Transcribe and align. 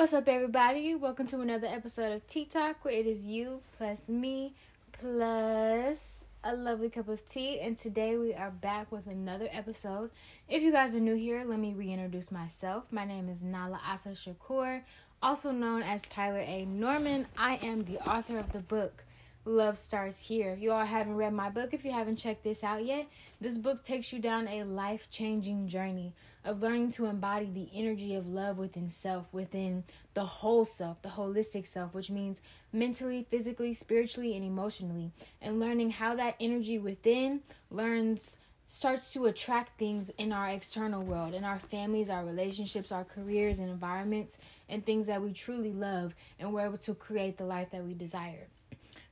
What's 0.00 0.14
up, 0.14 0.28
everybody? 0.28 0.94
Welcome 0.94 1.26
to 1.26 1.42
another 1.42 1.66
episode 1.66 2.10
of 2.10 2.26
Tea 2.26 2.46
Talk, 2.46 2.86
where 2.86 2.94
it 2.94 3.06
is 3.06 3.26
you 3.26 3.60
plus 3.76 3.98
me 4.08 4.54
plus 4.92 6.24
a 6.42 6.56
lovely 6.56 6.88
cup 6.88 7.10
of 7.10 7.28
tea. 7.28 7.60
And 7.60 7.76
today 7.76 8.16
we 8.16 8.32
are 8.32 8.50
back 8.50 8.90
with 8.90 9.06
another 9.06 9.46
episode. 9.52 10.08
If 10.48 10.62
you 10.62 10.72
guys 10.72 10.96
are 10.96 11.00
new 11.00 11.16
here, 11.16 11.44
let 11.44 11.58
me 11.58 11.74
reintroduce 11.74 12.32
myself. 12.32 12.84
My 12.90 13.04
name 13.04 13.28
is 13.28 13.42
Nala 13.42 13.78
Asa 13.86 14.12
Shakur, 14.12 14.80
also 15.22 15.50
known 15.50 15.82
as 15.82 16.00
Tyler 16.04 16.46
A. 16.46 16.64
Norman. 16.64 17.26
I 17.36 17.56
am 17.56 17.84
the 17.84 17.98
author 17.98 18.38
of 18.38 18.54
the 18.54 18.60
book 18.60 19.04
Love 19.46 19.78
Starts 19.78 20.20
Here. 20.20 20.50
If 20.50 20.60
you 20.60 20.70
all 20.70 20.84
haven't 20.84 21.16
read 21.16 21.32
my 21.32 21.48
book, 21.48 21.72
if 21.72 21.82
you 21.82 21.90
haven't 21.90 22.16
checked 22.16 22.44
this 22.44 22.62
out 22.62 22.84
yet, 22.84 23.06
this 23.40 23.56
book 23.56 23.82
takes 23.82 24.12
you 24.12 24.18
down 24.18 24.46
a 24.46 24.64
life 24.64 25.10
changing 25.10 25.66
journey 25.66 26.12
of 26.44 26.60
learning 26.60 26.92
to 26.92 27.06
embody 27.06 27.46
the 27.46 27.70
energy 27.74 28.14
of 28.14 28.26
love 28.26 28.58
within 28.58 28.90
self, 28.90 29.32
within 29.32 29.82
the 30.12 30.24
whole 30.24 30.66
self, 30.66 31.00
the 31.00 31.08
holistic 31.08 31.66
self, 31.66 31.94
which 31.94 32.10
means 32.10 32.42
mentally, 32.74 33.26
physically, 33.30 33.72
spiritually, 33.72 34.36
and 34.36 34.44
emotionally, 34.44 35.10
and 35.40 35.58
learning 35.58 35.88
how 35.88 36.14
that 36.14 36.36
energy 36.38 36.78
within 36.78 37.40
learns 37.70 38.36
starts 38.66 39.10
to 39.14 39.24
attract 39.24 39.78
things 39.78 40.10
in 40.18 40.32
our 40.32 40.50
external 40.50 41.02
world, 41.02 41.32
in 41.32 41.44
our 41.44 41.58
families, 41.58 42.10
our 42.10 42.26
relationships, 42.26 42.92
our 42.92 43.04
careers 43.04 43.58
and 43.58 43.70
environments, 43.70 44.38
and 44.68 44.84
things 44.84 45.06
that 45.06 45.22
we 45.22 45.32
truly 45.32 45.72
love, 45.72 46.14
and 46.38 46.52
we're 46.52 46.66
able 46.66 46.76
to 46.76 46.94
create 46.94 47.38
the 47.38 47.44
life 47.44 47.70
that 47.70 47.82
we 47.82 47.94
desire. 47.94 48.46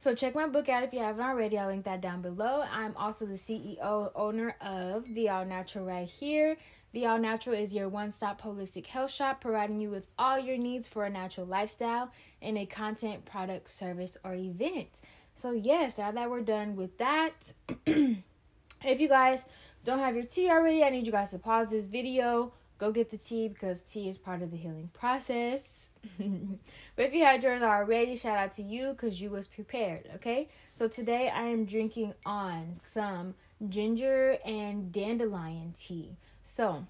So 0.01 0.15
check 0.15 0.37
my 0.37 0.47
book 0.47 0.69
out 0.69 0.85
if 0.85 0.93
you 0.93 1.01
haven't 1.01 1.25
already. 1.25 1.59
I'll 1.59 1.67
link 1.67 1.85
that 1.87 2.01
down 2.01 2.23
below. 2.23 2.63
I'm 2.73 2.97
also 2.97 3.27
the 3.27 3.35
CEO 3.35 4.13
owner 4.15 4.55
of 4.61 5.13
The 5.13 5.29
All 5.29 5.45
Natural 5.45 5.85
right 5.85 6.09
here. 6.09 6.57
The 6.93 7.07
All 7.07 7.19
Natural 7.19 7.57
is 7.57 7.75
your 7.75 7.89
one-stop 7.89 8.41
holistic 8.41 8.87
health 8.87 9.11
shop 9.11 9.41
providing 9.41 9.81
you 9.81 9.91
with 9.91 10.07
all 10.17 10.39
your 10.39 10.57
needs 10.57 10.87
for 10.87 11.05
a 11.05 11.11
natural 11.11 11.47
lifestyle 11.47 12.13
in 12.41 12.57
a 12.59 12.65
content, 12.65 13.25
product, 13.25 13.69
service, 13.71 14.17
or 14.23 14.37
event. 14.37 15.01
So 15.35 15.51
yes, 15.51 15.99
now 15.99 16.13
that 16.13 16.31
we're 16.31 16.43
done 16.43 16.77
with 16.77 16.97
that, 16.99 17.33
if 17.87 19.01
you 19.01 19.09
guys 19.09 19.45
don't 19.83 19.99
have 19.99 20.15
your 20.15 20.25
tea 20.25 20.49
already, 20.49 20.85
I 20.85 20.91
need 20.91 21.07
you 21.07 21.13
guys 21.13 21.33
to 21.33 21.41
pause 21.41 21.71
this 21.71 21.89
video, 21.89 22.53
go 22.79 22.93
get 22.93 23.11
the 23.11 23.19
tea 23.19 23.49
because 23.49 23.81
tea 23.81 24.09
is 24.09 24.17
part 24.17 24.43
of 24.43 24.53
the 24.53 24.57
healing 24.57 24.91
process. 24.95 25.78
but 26.97 27.07
if 27.07 27.15
you 27.15 27.25
had 27.25 27.43
yours 27.43 27.63
already, 27.63 28.17
shout 28.17 28.39
out 28.39 28.53
to 28.53 28.63
you 28.63 28.93
because 28.93 29.21
you 29.21 29.31
was 29.31 29.49
prepared. 29.49 30.09
Okay, 30.17 30.49
so 30.75 30.89
today 30.89 31.29
I 31.29 31.45
am 31.45 31.65
drinking 31.65 32.15
on 32.25 32.75
some 32.77 33.35
ginger 33.69 34.39
and 34.45 34.93
dandelion 34.93 35.75
tea. 35.79 36.17
So 36.43 36.87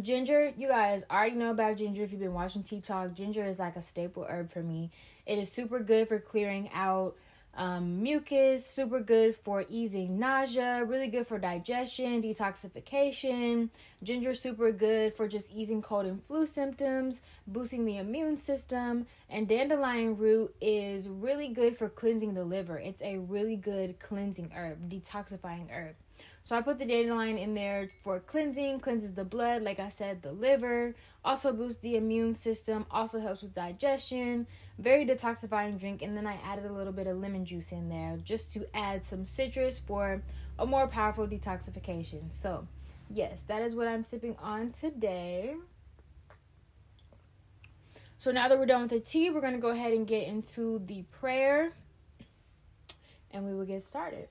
ginger, 0.00 0.52
you 0.56 0.68
guys 0.68 1.04
already 1.10 1.36
know 1.36 1.50
about 1.50 1.76
ginger 1.76 2.02
if 2.02 2.12
you've 2.12 2.20
been 2.20 2.32
watching 2.32 2.62
Tea 2.62 2.80
Talk. 2.80 3.14
Ginger 3.14 3.44
is 3.44 3.58
like 3.58 3.76
a 3.76 3.82
staple 3.82 4.26
herb 4.28 4.50
for 4.50 4.62
me. 4.62 4.90
It 5.26 5.38
is 5.38 5.50
super 5.50 5.80
good 5.80 6.08
for 6.08 6.18
clearing 6.18 6.70
out 6.72 7.16
um, 7.54 8.02
mucus, 8.02 8.66
super 8.66 9.00
good 9.00 9.36
for 9.36 9.66
easing 9.68 10.18
nausea, 10.18 10.84
really 10.84 11.08
good 11.08 11.26
for 11.26 11.38
digestion, 11.38 12.22
detoxification. 12.22 13.68
Ginger, 14.02 14.34
super 14.34 14.72
good 14.72 15.14
for 15.14 15.28
just 15.28 15.50
easing 15.50 15.82
cold 15.82 16.06
and 16.06 16.24
flu 16.24 16.46
symptoms, 16.46 17.20
boosting 17.46 17.84
the 17.84 17.98
immune 17.98 18.38
system. 18.38 19.06
And 19.28 19.46
dandelion 19.46 20.16
root 20.16 20.54
is 20.60 21.08
really 21.08 21.48
good 21.48 21.76
for 21.76 21.88
cleansing 21.88 22.34
the 22.34 22.44
liver. 22.44 22.78
It's 22.78 23.02
a 23.02 23.18
really 23.18 23.56
good 23.56 24.00
cleansing 24.00 24.50
herb, 24.54 24.88
detoxifying 24.88 25.70
herb. 25.70 25.94
So 26.44 26.56
I 26.56 26.62
put 26.62 26.78
the 26.78 26.84
dandelion 26.84 27.38
in 27.38 27.54
there 27.54 27.88
for 28.02 28.18
cleansing, 28.18 28.80
cleanses 28.80 29.12
the 29.12 29.24
blood, 29.24 29.62
like 29.62 29.78
I 29.78 29.90
said, 29.90 30.22
the 30.22 30.32
liver, 30.32 30.94
also 31.24 31.52
boosts 31.52 31.80
the 31.82 31.96
immune 31.96 32.34
system, 32.34 32.84
also 32.90 33.20
helps 33.20 33.42
with 33.42 33.54
digestion. 33.54 34.48
Very 34.78 35.06
detoxifying 35.06 35.78
drink. 35.78 36.02
And 36.02 36.16
then 36.16 36.26
I 36.26 36.38
added 36.44 36.66
a 36.66 36.72
little 36.72 36.92
bit 36.92 37.06
of 37.06 37.18
lemon 37.18 37.44
juice 37.44 37.72
in 37.72 37.88
there 37.88 38.18
just 38.22 38.52
to 38.54 38.66
add 38.74 39.04
some 39.04 39.24
citrus 39.24 39.78
for 39.78 40.22
a 40.58 40.66
more 40.66 40.86
powerful 40.86 41.26
detoxification. 41.26 42.32
So, 42.32 42.66
yes, 43.10 43.42
that 43.48 43.62
is 43.62 43.74
what 43.74 43.88
I'm 43.88 44.04
sipping 44.04 44.36
on 44.42 44.70
today. 44.70 45.54
So 48.18 48.30
now 48.30 48.48
that 48.48 48.58
we're 48.58 48.66
done 48.66 48.82
with 48.82 48.90
the 48.90 49.00
tea, 49.00 49.30
we're 49.30 49.40
going 49.40 49.54
to 49.54 49.58
go 49.58 49.70
ahead 49.70 49.92
and 49.92 50.06
get 50.06 50.28
into 50.28 50.80
the 50.86 51.02
prayer 51.10 51.72
and 53.32 53.44
we 53.46 53.54
will 53.54 53.64
get 53.64 53.82
started. 53.82 54.28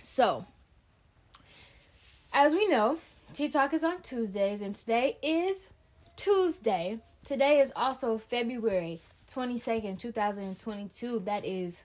So, 0.00 0.44
as 2.32 2.52
we 2.52 2.68
know, 2.68 2.98
Tea 3.32 3.48
Talk 3.48 3.72
is 3.72 3.84
on 3.84 4.02
Tuesdays, 4.02 4.60
and 4.60 4.74
today 4.74 5.16
is 5.22 5.70
Tuesday. 6.16 6.98
Today 7.24 7.60
is 7.60 7.72
also 7.76 8.18
February 8.18 9.00
22nd, 9.28 9.96
2022. 10.00 11.20
That 11.20 11.44
is 11.44 11.84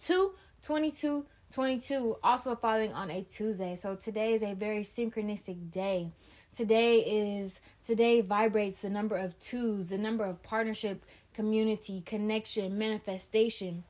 2 0.00 0.32
22 0.62 1.26
22, 1.52 2.16
also 2.22 2.54
falling 2.54 2.92
on 2.92 3.10
a 3.10 3.22
Tuesday. 3.22 3.74
So 3.74 3.96
today 3.96 4.32
is 4.32 4.44
a 4.44 4.54
very 4.54 4.82
synchronistic 4.82 5.72
day. 5.72 6.12
Today 6.52 7.00
is 7.00 7.60
today 7.82 8.20
vibrates 8.20 8.82
the 8.82 8.90
number 8.90 9.16
of 9.16 9.36
twos, 9.40 9.88
the 9.88 9.98
number 9.98 10.24
of 10.24 10.40
partnership, 10.44 11.04
community, 11.32 12.04
connection, 12.06 12.78
manifestation, 12.78 13.82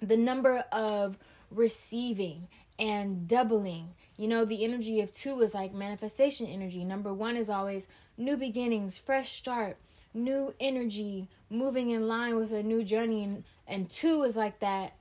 the 0.00 0.16
number 0.16 0.58
of 0.70 1.18
receiving 1.50 2.46
and 2.78 3.26
doubling. 3.26 3.88
You 4.16 4.28
know, 4.28 4.44
the 4.44 4.62
energy 4.62 5.00
of 5.00 5.12
two 5.12 5.40
is 5.40 5.52
like 5.52 5.74
manifestation 5.74 6.46
energy. 6.46 6.84
Number 6.84 7.12
one 7.12 7.36
is 7.36 7.50
always 7.50 7.88
new 8.16 8.36
beginnings, 8.36 8.96
fresh 8.98 9.32
start, 9.32 9.76
new 10.16 10.54
energy, 10.58 11.28
moving 11.50 11.90
in 11.90 12.08
line 12.08 12.36
with 12.36 12.52
a 12.52 12.62
new 12.62 12.82
journey. 12.82 13.22
And, 13.22 13.44
and 13.68 13.88
two 13.88 14.22
is 14.22 14.36
like 14.36 14.58
that, 14.60 14.94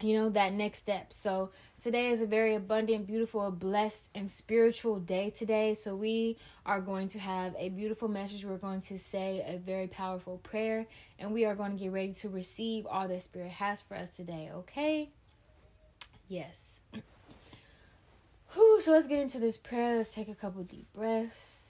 you 0.00 0.14
know, 0.14 0.28
that 0.30 0.52
next 0.52 0.78
step. 0.78 1.12
So 1.12 1.50
today 1.82 2.10
is 2.10 2.20
a 2.20 2.26
very 2.26 2.54
abundant, 2.54 3.06
beautiful, 3.06 3.50
blessed, 3.50 4.10
and 4.14 4.30
spiritual 4.30 4.98
day 4.98 5.30
today. 5.30 5.74
So 5.74 5.94
we 5.94 6.36
are 6.66 6.80
going 6.80 7.08
to 7.08 7.18
have 7.18 7.54
a 7.58 7.68
beautiful 7.70 8.08
message. 8.08 8.44
We're 8.44 8.58
going 8.58 8.80
to 8.82 8.98
say 8.98 9.44
a 9.46 9.56
very 9.58 9.86
powerful 9.86 10.38
prayer, 10.38 10.86
and 11.18 11.32
we 11.32 11.44
are 11.44 11.54
going 11.54 11.72
to 11.72 11.78
get 11.78 11.92
ready 11.92 12.12
to 12.14 12.28
receive 12.28 12.86
all 12.86 13.08
that 13.08 13.22
Spirit 13.22 13.52
has 13.52 13.80
for 13.80 13.96
us 13.96 14.10
today, 14.10 14.50
okay? 14.52 15.10
Yes. 16.28 16.80
Whew, 18.54 18.80
so 18.80 18.92
let's 18.92 19.06
get 19.06 19.20
into 19.20 19.38
this 19.38 19.56
prayer. 19.56 19.96
Let's 19.96 20.14
take 20.14 20.28
a 20.28 20.34
couple 20.34 20.62
deep 20.62 20.86
breaths. 20.94 21.63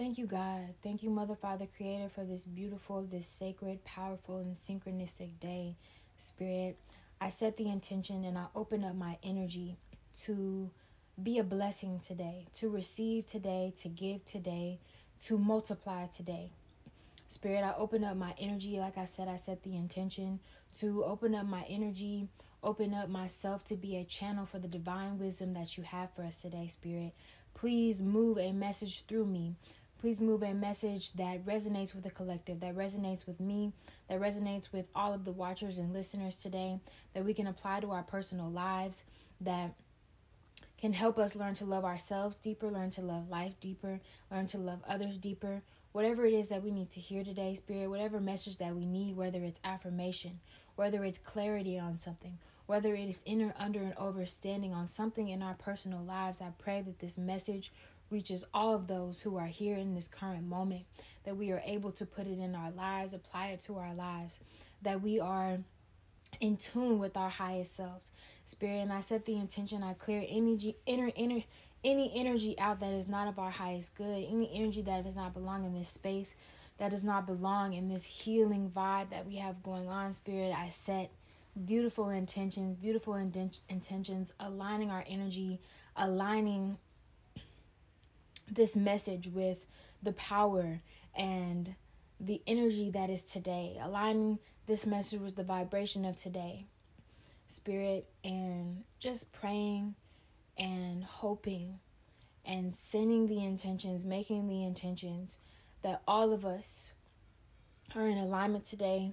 Thank 0.00 0.16
you, 0.16 0.24
God. 0.24 0.60
Thank 0.82 1.02
you, 1.02 1.10
Mother, 1.10 1.34
Father, 1.34 1.66
Creator, 1.76 2.08
for 2.08 2.24
this 2.24 2.44
beautiful, 2.44 3.02
this 3.02 3.26
sacred, 3.26 3.84
powerful, 3.84 4.38
and 4.38 4.56
synchronistic 4.56 5.38
day. 5.40 5.76
Spirit, 6.16 6.78
I 7.20 7.28
set 7.28 7.58
the 7.58 7.68
intention 7.68 8.24
and 8.24 8.38
I 8.38 8.46
open 8.54 8.82
up 8.82 8.94
my 8.94 9.18
energy 9.22 9.76
to 10.22 10.70
be 11.22 11.36
a 11.36 11.44
blessing 11.44 11.98
today, 11.98 12.46
to 12.54 12.70
receive 12.70 13.26
today, 13.26 13.74
to 13.82 13.90
give 13.90 14.24
today, 14.24 14.78
to 15.26 15.36
multiply 15.36 16.06
today. 16.06 16.50
Spirit, 17.28 17.62
I 17.62 17.74
open 17.76 18.02
up 18.02 18.16
my 18.16 18.32
energy. 18.38 18.78
Like 18.78 18.96
I 18.96 19.04
said, 19.04 19.28
I 19.28 19.36
set 19.36 19.62
the 19.64 19.76
intention 19.76 20.40
to 20.76 21.04
open 21.04 21.34
up 21.34 21.44
my 21.44 21.66
energy, 21.68 22.26
open 22.62 22.94
up 22.94 23.10
myself 23.10 23.64
to 23.64 23.76
be 23.76 23.98
a 23.98 24.04
channel 24.04 24.46
for 24.46 24.58
the 24.58 24.66
divine 24.66 25.18
wisdom 25.18 25.52
that 25.52 25.76
you 25.76 25.84
have 25.84 26.10
for 26.14 26.22
us 26.22 26.40
today, 26.40 26.68
Spirit. 26.68 27.12
Please 27.52 28.00
move 28.00 28.38
a 28.38 28.52
message 28.52 29.04
through 29.04 29.26
me 29.26 29.56
Please 30.00 30.18
move 30.18 30.42
a 30.42 30.54
message 30.54 31.12
that 31.12 31.44
resonates 31.44 31.94
with 31.94 32.04
the 32.04 32.10
collective, 32.10 32.60
that 32.60 32.74
resonates 32.74 33.26
with 33.26 33.38
me, 33.38 33.70
that 34.08 34.18
resonates 34.18 34.72
with 34.72 34.86
all 34.94 35.12
of 35.12 35.26
the 35.26 35.32
watchers 35.32 35.76
and 35.76 35.92
listeners 35.92 36.36
today, 36.40 36.80
that 37.12 37.22
we 37.22 37.34
can 37.34 37.46
apply 37.46 37.80
to 37.80 37.90
our 37.90 38.02
personal 38.02 38.48
lives, 38.48 39.04
that 39.42 39.74
can 40.80 40.94
help 40.94 41.18
us 41.18 41.36
learn 41.36 41.52
to 41.52 41.66
love 41.66 41.84
ourselves 41.84 42.38
deeper, 42.38 42.70
learn 42.70 42.88
to 42.88 43.02
love 43.02 43.28
life 43.28 43.60
deeper, 43.60 44.00
learn 44.30 44.46
to 44.46 44.56
love 44.56 44.80
others 44.88 45.18
deeper. 45.18 45.60
Whatever 45.92 46.24
it 46.24 46.32
is 46.32 46.48
that 46.48 46.62
we 46.62 46.70
need 46.70 46.88
to 46.90 47.00
hear 47.00 47.22
today, 47.22 47.54
Spirit, 47.54 47.90
whatever 47.90 48.20
message 48.20 48.56
that 48.56 48.74
we 48.74 48.86
need, 48.86 49.18
whether 49.18 49.44
it's 49.44 49.60
affirmation, 49.64 50.40
whether 50.76 51.04
it's 51.04 51.18
clarity 51.18 51.78
on 51.78 51.98
something, 51.98 52.38
whether 52.64 52.94
it 52.94 53.10
is 53.10 53.22
inner, 53.26 53.52
under, 53.58 53.80
and 53.80 53.96
overstanding 53.96 54.72
on 54.72 54.86
something 54.86 55.28
in 55.28 55.42
our 55.42 55.54
personal 55.54 56.00
lives, 56.00 56.40
I 56.40 56.52
pray 56.56 56.80
that 56.80 57.00
this 57.00 57.18
message 57.18 57.70
reaches 58.10 58.44
all 58.52 58.74
of 58.74 58.86
those 58.86 59.22
who 59.22 59.36
are 59.36 59.46
here 59.46 59.76
in 59.76 59.94
this 59.94 60.08
current 60.08 60.46
moment, 60.46 60.84
that 61.24 61.36
we 61.36 61.50
are 61.50 61.62
able 61.64 61.92
to 61.92 62.06
put 62.06 62.26
it 62.26 62.38
in 62.38 62.54
our 62.54 62.70
lives, 62.70 63.14
apply 63.14 63.48
it 63.48 63.60
to 63.60 63.76
our 63.76 63.94
lives, 63.94 64.40
that 64.82 65.02
we 65.02 65.20
are 65.20 65.58
in 66.40 66.56
tune 66.56 66.98
with 66.98 67.16
our 67.16 67.28
highest 67.28 67.76
selves. 67.76 68.12
Spirit, 68.44 68.78
and 68.78 68.92
I 68.92 69.00
set 69.00 69.24
the 69.26 69.36
intention, 69.36 69.82
I 69.82 69.94
clear 69.94 70.24
energy, 70.28 70.76
inner, 70.86 71.10
inner, 71.14 71.42
any 71.84 72.12
energy 72.14 72.58
out 72.58 72.80
that 72.80 72.92
is 72.92 73.08
not 73.08 73.28
of 73.28 73.38
our 73.38 73.50
highest 73.50 73.94
good, 73.94 74.26
any 74.28 74.50
energy 74.52 74.82
that 74.82 75.04
does 75.04 75.16
not 75.16 75.34
belong 75.34 75.64
in 75.64 75.74
this 75.74 75.88
space, 75.88 76.34
that 76.78 76.90
does 76.90 77.04
not 77.04 77.26
belong 77.26 77.74
in 77.74 77.88
this 77.88 78.04
healing 78.06 78.70
vibe 78.74 79.10
that 79.10 79.26
we 79.26 79.36
have 79.36 79.62
going 79.62 79.88
on, 79.88 80.12
Spirit, 80.12 80.54
I 80.56 80.68
set 80.68 81.10
beautiful 81.66 82.10
intentions, 82.10 82.76
beautiful 82.76 83.14
intentions, 83.14 84.32
aligning 84.40 84.90
our 84.90 85.04
energy, 85.08 85.60
aligning 85.96 86.78
this 88.50 88.76
message 88.76 89.28
with 89.28 89.66
the 90.02 90.12
power 90.12 90.80
and 91.16 91.74
the 92.18 92.42
energy 92.46 92.90
that 92.90 93.10
is 93.10 93.22
today, 93.22 93.78
aligning 93.80 94.38
this 94.66 94.86
message 94.86 95.20
with 95.20 95.36
the 95.36 95.44
vibration 95.44 96.04
of 96.04 96.16
today. 96.16 96.66
Spirit, 97.48 98.08
and 98.22 98.84
just 99.00 99.32
praying 99.32 99.94
and 100.56 101.02
hoping 101.02 101.80
and 102.44 102.74
sending 102.74 103.26
the 103.26 103.44
intentions, 103.44 104.04
making 104.04 104.46
the 104.46 104.62
intentions 104.64 105.38
that 105.82 106.02
all 106.06 106.32
of 106.32 106.44
us 106.44 106.92
are 107.94 108.06
in 108.06 108.18
alignment 108.18 108.64
today, 108.64 109.12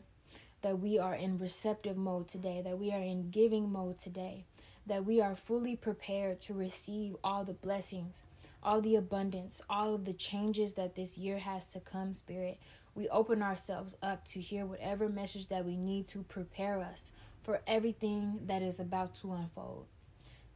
that 0.62 0.80
we 0.80 1.00
are 1.00 1.16
in 1.16 1.38
receptive 1.38 1.98
mode 1.98 2.28
today, 2.28 2.62
that 2.64 2.78
we 2.78 2.92
are 2.92 3.02
in 3.02 3.30
giving 3.32 3.72
mode 3.72 3.98
today, 3.98 4.46
that 4.86 5.06
we 5.06 5.22
are 5.22 5.36
fully 5.36 5.76
prepared 5.76 6.40
to 6.42 6.54
receive 6.54 7.16
all 7.24 7.44
the 7.44 7.54
blessings, 7.54 8.24
all 8.68 8.82
the 8.82 8.98
abundance, 8.98 9.62
all 9.70 9.96
of 9.96 10.04
the 10.04 10.12
changes 10.12 10.74
that 10.74 10.94
this 10.94 11.18
year 11.18 11.38
has 11.38 11.72
to 11.72 11.80
come, 11.80 12.14
Spirit. 12.14 12.60
We 12.96 13.08
open 13.08 13.42
ourselves 13.42 13.96
up 14.04 14.26
to 14.26 14.42
hear 14.42 14.66
whatever 14.66 15.08
message 15.08 15.48
that 15.48 15.64
we 15.64 15.78
need 15.78 16.06
to 16.10 16.24
prepare 16.24 16.82
us 16.82 17.14
for 17.44 17.62
everything 17.66 18.42
that 18.48 18.62
is 18.62 18.82
about 18.82 19.14
to 19.22 19.32
unfold. 19.32 19.86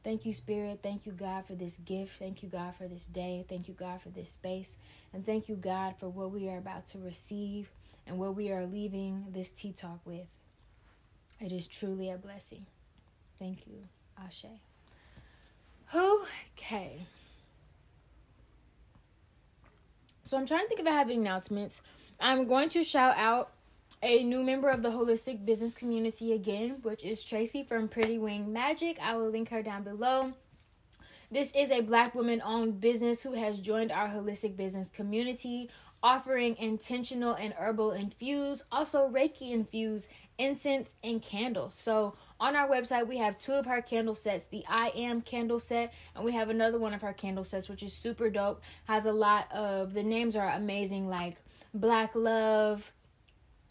Thank 0.03 0.25
you, 0.25 0.33
Spirit. 0.33 0.81
Thank 0.83 1.05
you, 1.05 1.13
God, 1.13 1.45
for 1.45 1.55
this 1.55 1.77
gift. 1.77 2.19
Thank 2.19 2.43
you, 2.43 2.49
God, 2.49 2.75
for 2.75 2.85
this 2.85 3.05
day. 3.05 3.45
Thank 3.47 3.69
you, 3.69 3.73
God, 3.75 4.01
for 4.01 4.09
this 4.09 4.29
space. 4.29 4.77
And 5.13 5.25
thank 5.25 5.47
you, 5.47 5.55
God, 5.55 5.95
for 5.97 6.09
what 6.09 6.31
we 6.31 6.49
are 6.49 6.57
about 6.57 6.87
to 6.87 6.99
receive 6.99 7.71
and 8.05 8.17
what 8.17 8.35
we 8.35 8.51
are 8.51 8.65
leaving 8.65 9.27
this 9.31 9.49
tea 9.49 9.71
talk 9.71 10.01
with. 10.03 10.27
It 11.39 11.53
is 11.53 11.65
truly 11.65 12.09
a 12.09 12.17
blessing. 12.17 12.65
Thank 13.39 13.67
you, 13.67 13.83
Ashe. 14.21 14.47
Okay. 15.95 16.99
So 20.23 20.37
I'm 20.37 20.45
trying 20.45 20.61
to 20.61 20.67
think 20.67 20.79
if 20.79 20.87
I 20.87 20.91
have 20.91 21.09
any 21.09 21.17
announcements. 21.17 21.81
I'm 22.19 22.47
going 22.47 22.69
to 22.69 22.83
shout 22.83 23.15
out 23.17 23.53
a 24.03 24.23
new 24.23 24.43
member 24.43 24.69
of 24.69 24.83
the 24.83 24.89
holistic 24.89 25.45
business 25.45 25.73
community 25.73 26.33
again, 26.33 26.77
which 26.81 27.03
is 27.03 27.23
Tracy 27.23 27.63
from 27.63 27.87
Pretty 27.87 28.17
Wing 28.17 28.51
Magic. 28.51 28.97
I 29.01 29.15
will 29.15 29.29
link 29.29 29.49
her 29.49 29.61
down 29.61 29.83
below. 29.83 30.33
This 31.31 31.51
is 31.55 31.71
a 31.71 31.81
black 31.81 32.13
woman 32.13 32.41
owned 32.43 32.81
business 32.81 33.23
who 33.23 33.33
has 33.33 33.59
joined 33.59 33.91
our 33.91 34.09
holistic 34.09 34.57
business 34.57 34.89
community, 34.89 35.69
offering 36.03 36.55
intentional 36.57 37.33
and 37.33 37.53
herbal 37.53 37.91
infused, 37.91 38.63
also 38.71 39.09
Reiki 39.09 39.51
infused 39.51 40.09
incense 40.37 40.95
and 41.03 41.21
candles. 41.21 41.73
So 41.75 42.15
on 42.39 42.55
our 42.55 42.67
website, 42.67 43.07
we 43.07 43.17
have 43.17 43.37
two 43.37 43.53
of 43.53 43.65
her 43.65 43.81
candle 43.81 44.15
sets 44.15 44.47
the 44.47 44.63
I 44.67 44.91
Am 44.95 45.21
candle 45.21 45.59
set, 45.59 45.93
and 46.15 46.25
we 46.25 46.31
have 46.31 46.49
another 46.49 46.79
one 46.79 46.93
of 46.93 47.01
her 47.01 47.13
candle 47.13 47.43
sets, 47.43 47.69
which 47.69 47.83
is 47.83 47.93
super 47.93 48.29
dope. 48.29 48.61
Has 48.85 49.05
a 49.05 49.13
lot 49.13 49.51
of 49.51 49.93
the 49.93 50.03
names 50.03 50.35
are 50.35 50.49
amazing, 50.49 51.07
like 51.07 51.37
Black 51.73 52.15
Love, 52.15 52.91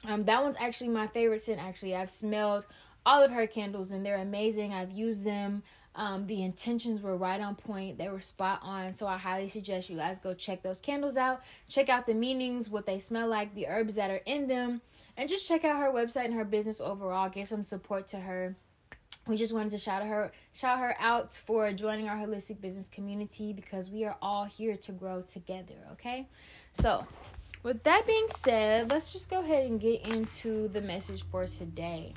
um, 0.06 0.24
that 0.24 0.42
one's 0.42 0.56
actually 0.58 0.90
my 0.90 1.06
favorite 1.06 1.44
scent. 1.44 1.62
Actually, 1.62 1.94
I've 1.94 2.10
smelled 2.10 2.66
all 3.04 3.22
of 3.22 3.30
her 3.32 3.46
candles 3.46 3.92
and 3.92 4.04
they're 4.04 4.18
amazing. 4.18 4.72
I've 4.72 4.90
used 4.90 5.24
them. 5.24 5.62
Um, 5.94 6.26
the 6.26 6.42
intentions 6.42 7.02
were 7.02 7.16
right 7.16 7.40
on 7.40 7.56
point. 7.56 7.98
They 7.98 8.08
were 8.08 8.20
spot 8.20 8.60
on. 8.62 8.92
So 8.94 9.06
I 9.06 9.18
highly 9.18 9.48
suggest 9.48 9.90
you 9.90 9.96
guys 9.96 10.18
go 10.18 10.34
check 10.34 10.62
those 10.62 10.80
candles 10.80 11.16
out. 11.16 11.42
Check 11.68 11.88
out 11.88 12.06
the 12.06 12.14
meanings, 12.14 12.70
what 12.70 12.86
they 12.86 12.98
smell 12.98 13.28
like, 13.28 13.54
the 13.54 13.66
herbs 13.66 13.94
that 13.96 14.10
are 14.10 14.22
in 14.26 14.46
them, 14.46 14.80
and 15.16 15.28
just 15.28 15.48
check 15.48 15.64
out 15.64 15.78
her 15.78 15.92
website 15.92 16.26
and 16.26 16.34
her 16.34 16.44
business 16.44 16.80
overall. 16.80 17.28
Give 17.28 17.48
some 17.48 17.64
support 17.64 18.06
to 18.08 18.20
her. 18.20 18.54
We 19.26 19.36
just 19.36 19.52
wanted 19.52 19.70
to 19.70 19.78
shout 19.78 20.02
her 20.02 20.32
shout 20.52 20.78
her 20.78 20.96
out 20.98 21.32
for 21.32 21.72
joining 21.72 22.08
our 22.08 22.16
holistic 22.16 22.60
business 22.60 22.88
community 22.88 23.52
because 23.52 23.90
we 23.90 24.04
are 24.04 24.16
all 24.22 24.44
here 24.44 24.76
to 24.78 24.92
grow 24.92 25.22
together, 25.22 25.74
okay? 25.92 26.26
So 26.72 27.06
with 27.62 27.82
that 27.82 28.06
being 28.06 28.26
said, 28.28 28.90
let's 28.90 29.12
just 29.12 29.28
go 29.28 29.40
ahead 29.40 29.66
and 29.66 29.78
get 29.78 30.06
into 30.08 30.68
the 30.68 30.80
message 30.80 31.24
for 31.24 31.46
today. 31.46 32.14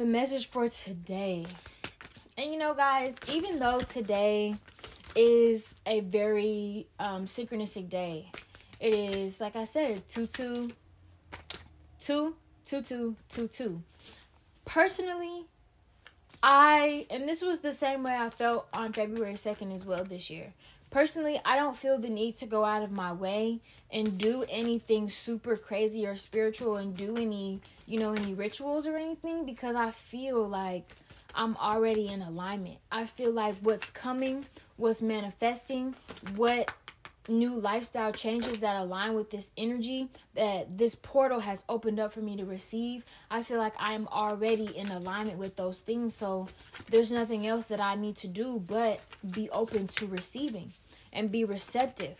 The 0.00 0.06
message 0.06 0.46
for 0.46 0.66
today. 0.66 1.44
And 2.38 2.50
you 2.50 2.58
know, 2.58 2.72
guys, 2.72 3.18
even 3.30 3.58
though 3.58 3.80
today 3.80 4.54
is 5.14 5.74
a 5.84 6.00
very 6.00 6.86
um, 6.98 7.26
synchronistic 7.26 7.90
day, 7.90 8.30
it 8.80 8.94
is, 8.94 9.42
like 9.42 9.56
I 9.56 9.64
said, 9.64 10.08
2 10.08 10.24
2 10.24 10.70
2 11.98 12.34
2 12.64 12.82
2 12.82 13.16
2 13.28 13.48
2. 13.48 13.82
Personally, 14.64 15.44
I, 16.42 17.06
and 17.10 17.28
this 17.28 17.42
was 17.42 17.60
the 17.60 17.72
same 17.72 18.02
way 18.02 18.16
I 18.16 18.30
felt 18.30 18.68
on 18.72 18.94
February 18.94 19.34
2nd 19.34 19.70
as 19.74 19.84
well 19.84 20.02
this 20.02 20.30
year. 20.30 20.54
Personally, 20.90 21.40
I 21.44 21.56
don't 21.56 21.76
feel 21.76 21.98
the 21.98 22.08
need 22.08 22.36
to 22.36 22.46
go 22.46 22.64
out 22.64 22.82
of 22.82 22.90
my 22.90 23.12
way 23.12 23.60
and 23.92 24.16
do 24.16 24.44
anything 24.48 25.08
super 25.08 25.56
crazy 25.56 26.06
or 26.06 26.16
spiritual 26.16 26.78
and 26.78 26.96
do 26.96 27.18
any, 27.18 27.60
you 27.90 27.98
know, 27.98 28.12
any 28.12 28.34
rituals 28.34 28.86
or 28.86 28.96
anything 28.96 29.44
because 29.44 29.74
I 29.74 29.90
feel 29.90 30.48
like 30.48 30.94
I'm 31.34 31.56
already 31.56 32.06
in 32.06 32.22
alignment. 32.22 32.78
I 32.92 33.04
feel 33.04 33.32
like 33.32 33.56
what's 33.62 33.90
coming, 33.90 34.44
what's 34.76 35.02
manifesting, 35.02 35.96
what 36.36 36.72
new 37.28 37.58
lifestyle 37.58 38.12
changes 38.12 38.58
that 38.58 38.76
align 38.76 39.14
with 39.14 39.30
this 39.30 39.50
energy 39.56 40.08
that 40.34 40.78
this 40.78 40.94
portal 40.94 41.40
has 41.40 41.64
opened 41.68 41.98
up 41.98 42.12
for 42.12 42.20
me 42.20 42.36
to 42.36 42.44
receive, 42.44 43.04
I 43.28 43.42
feel 43.42 43.58
like 43.58 43.74
I'm 43.76 44.06
already 44.08 44.76
in 44.76 44.88
alignment 44.92 45.38
with 45.38 45.56
those 45.56 45.80
things. 45.80 46.14
So 46.14 46.46
there's 46.90 47.10
nothing 47.10 47.48
else 47.48 47.66
that 47.66 47.80
I 47.80 47.96
need 47.96 48.14
to 48.16 48.28
do 48.28 48.62
but 48.64 49.00
be 49.32 49.50
open 49.50 49.88
to 49.88 50.06
receiving 50.06 50.72
and 51.12 51.32
be 51.32 51.44
receptive 51.44 52.16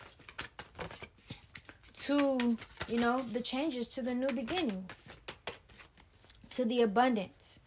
to, 2.01 2.57
you 2.89 2.99
know, 2.99 3.21
the 3.21 3.41
changes, 3.41 3.87
to 3.87 4.03
the 4.03 4.15
new 4.15 4.29
beginnings, 4.29 5.11
to 6.51 6.65
the 6.65 6.83
abundance, 6.83 7.61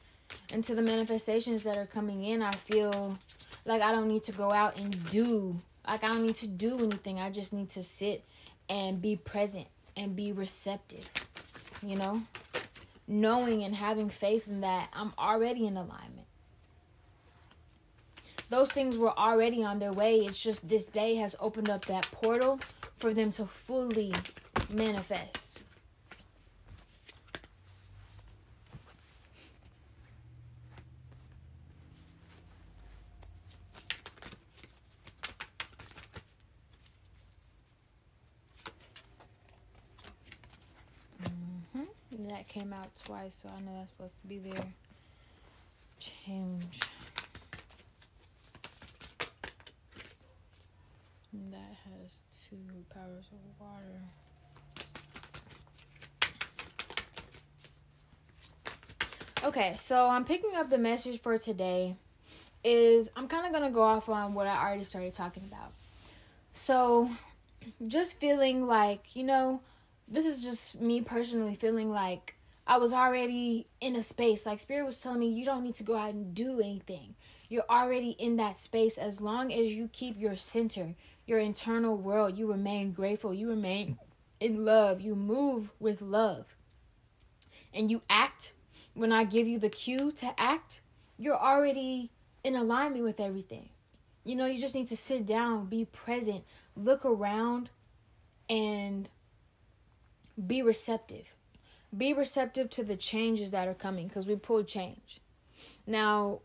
and 0.52 0.64
to 0.64 0.76
the 0.76 0.82
manifestations 0.82 1.64
that 1.64 1.78
are 1.78 1.86
coming 1.86 2.24
in. 2.24 2.42
I 2.42 2.52
feel 2.52 3.18
like 3.66 3.82
I 3.82 3.92
don't 3.92 4.08
need 4.08 4.24
to 4.24 4.32
go 4.32 4.52
out 4.52 4.80
and 4.80 5.10
do, 5.10 5.56
like, 5.88 6.04
I 6.04 6.08
don't 6.08 6.24
need 6.24 6.36
to 6.36 6.48
do 6.48 6.78
anything. 6.80 7.20
I 7.20 7.30
just 7.30 7.54
need 7.54 7.70
to 7.70 7.84
sit 7.84 8.24
and 8.70 9.02
be 9.02 9.16
present 9.16 9.68
and 9.96 10.16
be 10.16 10.32
receptive, 10.32 11.10
you 11.82 11.96
know, 11.96 12.24
knowing 13.08 13.64
and 13.64 13.76
having 13.76 14.10
faith 14.10 14.48
in 14.48 14.62
that 14.62 14.90
I'm 14.94 15.14
already 15.18 15.68
in 15.68 15.78
alignment 15.78 16.28
those 18.54 18.72
things 18.72 19.00
were 19.00 19.18
already 19.18 19.64
on 19.64 19.80
their 19.80 19.92
way. 19.92 20.20
It's 20.20 20.42
just 20.42 20.70
this 20.70 20.86
day 20.86 21.16
has 21.16 21.36
opened 21.40 21.70
up 21.70 21.86
that 21.86 22.10
portal 22.12 22.60
for 22.98 23.12
them 23.14 23.32
to 23.32 23.46
fully 23.46 24.14
manifest. 24.70 25.53
That 42.34 42.48
came 42.48 42.74
out 42.74 42.90
twice, 42.96 43.36
so 43.36 43.50
I 43.56 43.62
know 43.62 43.78
that's 43.78 43.92
supposed 43.92 44.20
to 44.22 44.28
be 44.28 44.40
there. 44.40 44.74
Change. 46.00 46.80
that 51.52 51.76
has 51.86 52.22
two 52.50 52.58
powers 52.92 53.26
of 53.32 53.38
water. 53.60 54.02
Okay, 59.44 59.76
so 59.78 60.10
I'm 60.10 60.26
picking 60.26 60.56
up 60.56 60.72
the 60.72 60.80
message 60.80 61.22
for 61.22 61.38
today 61.38 61.96
is 62.64 63.12
I'm 63.16 63.28
kind 63.28 63.46
of 63.46 63.52
going 63.52 63.64
to 63.64 63.70
go 63.70 63.84
off 63.84 64.10
on 64.10 64.34
what 64.34 64.48
I 64.48 64.60
already 64.60 64.86
started 64.86 65.14
talking 65.14 65.44
about. 65.52 65.72
So, 66.54 67.12
just 67.88 68.20
feeling 68.20 68.66
like, 68.66 69.16
you 69.16 69.24
know, 69.24 69.62
this 70.08 70.26
is 70.26 70.44
just 70.44 70.80
me 70.80 71.02
personally 71.02 71.56
feeling 71.56 71.90
like 71.90 72.36
I 72.66 72.78
was 72.78 72.94
already 72.94 73.68
in 73.82 73.96
a 73.96 74.04
space. 74.04 74.46
Like, 74.46 74.60
Spirit 74.60 74.86
was 74.86 75.02
telling 75.02 75.20
me, 75.20 75.28
you 75.28 75.46
don't 75.46 75.64
need 75.64 75.76
to 75.76 75.84
go 75.84 75.96
out 75.96 76.14
and 76.14 76.34
do 76.34 76.60
anything. 76.60 77.16
You're 77.50 77.66
already 77.70 78.12
in 78.12 78.38
that 78.38 78.58
space 78.60 78.98
as 78.98 79.22
long 79.22 79.52
as 79.52 79.72
you 79.72 79.90
keep 79.92 80.20
your 80.20 80.36
center, 80.36 80.96
your 81.26 81.40
internal 81.40 81.98
world. 81.98 82.38
You 82.38 82.50
remain 82.50 82.92
grateful. 82.92 83.34
You 83.34 83.50
remain 83.50 83.98
in 84.40 84.66
love. 84.66 85.02
You 85.02 85.16
move 85.16 85.72
with 85.80 86.02
love. 86.02 86.56
And 87.74 87.92
you 87.92 88.02
act 88.10 88.54
when 88.94 89.12
I 89.12 89.24
give 89.24 89.48
you 89.48 89.58
the 89.60 89.70
cue 89.70 90.12
to 90.14 90.40
act, 90.40 90.82
you're 91.18 91.38
already 91.38 92.12
in 92.44 92.56
alignment 92.56 93.04
with 93.04 93.20
everything. 93.20 93.70
You 94.24 94.36
know, 94.36 94.46
you 94.46 94.60
just 94.60 94.76
need 94.76 94.88
to 94.88 94.98
sit 94.98 95.26
down, 95.26 95.66
be 95.66 95.86
present, 95.86 96.44
look 96.76 97.06
around, 97.06 97.70
and 98.50 99.10
be 100.48 100.62
receptive. 100.62 101.34
Be 101.96 102.14
receptive 102.14 102.70
to 102.72 102.84
the 102.84 102.96
changes 102.96 103.52
that 103.52 103.68
are 103.68 103.74
coming 103.74 104.08
because 104.08 104.26
we 104.26 104.36
pull 104.36 104.64
change. 104.64 105.20
Now, 105.86 106.40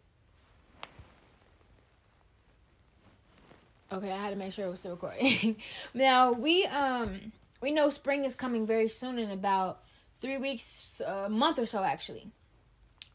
okay, 3.90 4.12
I 4.12 4.16
had 4.16 4.30
to 4.30 4.36
make 4.36 4.52
sure 4.52 4.66
it 4.66 4.70
was 4.70 4.80
still 4.80 4.92
recording. 4.92 5.56
now 5.94 6.32
we 6.32 6.64
um 6.66 7.32
we 7.60 7.70
know 7.70 7.88
spring 7.88 8.24
is 8.24 8.36
coming 8.36 8.66
very 8.66 8.88
soon 8.88 9.18
in 9.18 9.30
about 9.30 9.82
three 10.20 10.38
weeks, 10.38 11.00
a 11.04 11.28
month 11.28 11.58
or 11.58 11.66
so 11.66 11.82
actually. 11.82 12.30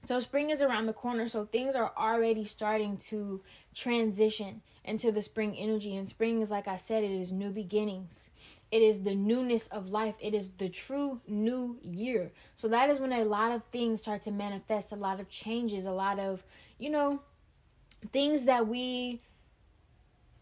So 0.06 0.20
spring 0.20 0.50
is 0.50 0.62
around 0.62 0.88
the 0.88 0.94
corner, 0.94 1.28
so 1.30 1.46
things 1.46 1.76
are 1.76 1.94
already 1.98 2.44
starting 2.44 2.98
to 3.10 3.42
transition 3.74 4.62
into 4.84 5.14
the 5.14 5.22
spring 5.22 5.56
energy. 5.58 5.96
And 5.96 6.08
spring 6.08 6.42
is 6.42 6.52
like 6.52 6.68
I 6.68 6.76
said, 6.76 7.04
it 7.04 7.12
is 7.12 7.32
new 7.32 7.52
beginnings. 7.52 8.30
It 8.70 8.82
is 8.82 9.04
the 9.04 9.16
newness 9.16 9.68
of 9.68 9.90
life. 9.90 10.16
It 10.20 10.34
is 10.34 10.52
the 10.52 10.68
true 10.68 11.22
new 11.26 11.78
year. 11.84 12.32
So 12.56 12.68
that 12.68 12.90
is 12.90 13.00
when 13.00 13.14
a 13.14 13.24
lot 13.24 13.52
of 13.52 13.64
things 13.66 14.02
start 14.02 14.24
to 14.24 14.32
manifest, 14.32 14.92
a 14.92 14.98
lot 14.98 15.22
of 15.22 15.30
changes, 15.30 15.86
a 15.86 15.92
lot 15.92 16.20
of, 16.20 16.44
you 16.80 16.90
know, 16.90 17.22
things 18.12 18.44
that 18.44 18.68
we 18.68 19.22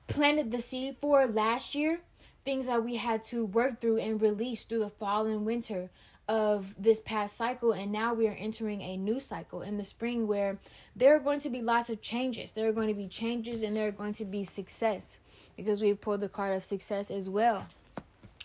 planted 0.08 0.50
the 0.50 0.60
seed 0.60 0.98
for 1.00 1.28
last 1.28 1.76
year, 1.76 2.00
things 2.44 2.66
that 2.66 2.84
we 2.84 2.96
had 2.96 3.22
to 3.24 3.46
work 3.46 3.80
through 3.80 3.98
and 3.98 4.22
release 4.22 4.66
through 4.66 4.80
the 4.80 4.90
fall 4.90 5.28
and 5.28 5.46
winter 5.46 5.92
of 6.28 6.76
this 6.78 7.00
past 7.00 7.36
cycle 7.36 7.74
and 7.74 7.92
now 7.92 8.14
we 8.14 8.28
are 8.28 8.36
entering 8.40 8.82
a 8.82 8.96
new 8.96 9.20
cycle 9.20 9.62
in 9.62 9.78
the 9.78 9.86
spring 9.86 10.28
where 10.28 10.58
there 10.96 11.16
are 11.16 11.20
going 11.20 11.40
to 11.40 11.50
be 11.50 11.62
lots 11.62 11.90
of 11.90 12.02
changes. 12.02 12.52
There 12.52 12.68
are 12.70 12.74
going 12.74 12.88
to 12.88 12.94
be 12.94 13.08
changes 13.08 13.64
and 13.64 13.76
there 13.76 13.88
are 13.88 13.92
going 13.92 14.14
to 14.14 14.26
be 14.26 14.44
success 14.44 15.20
because 15.58 15.82
we've 15.82 16.00
pulled 16.00 16.22
the 16.22 16.30
card 16.30 16.56
of 16.56 16.64
success 16.64 17.12
as 17.12 17.30
well. 17.30 17.66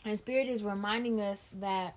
And 0.05 0.17
spirit 0.17 0.49
is 0.49 0.63
reminding 0.63 1.21
us 1.21 1.49
that 1.61 1.97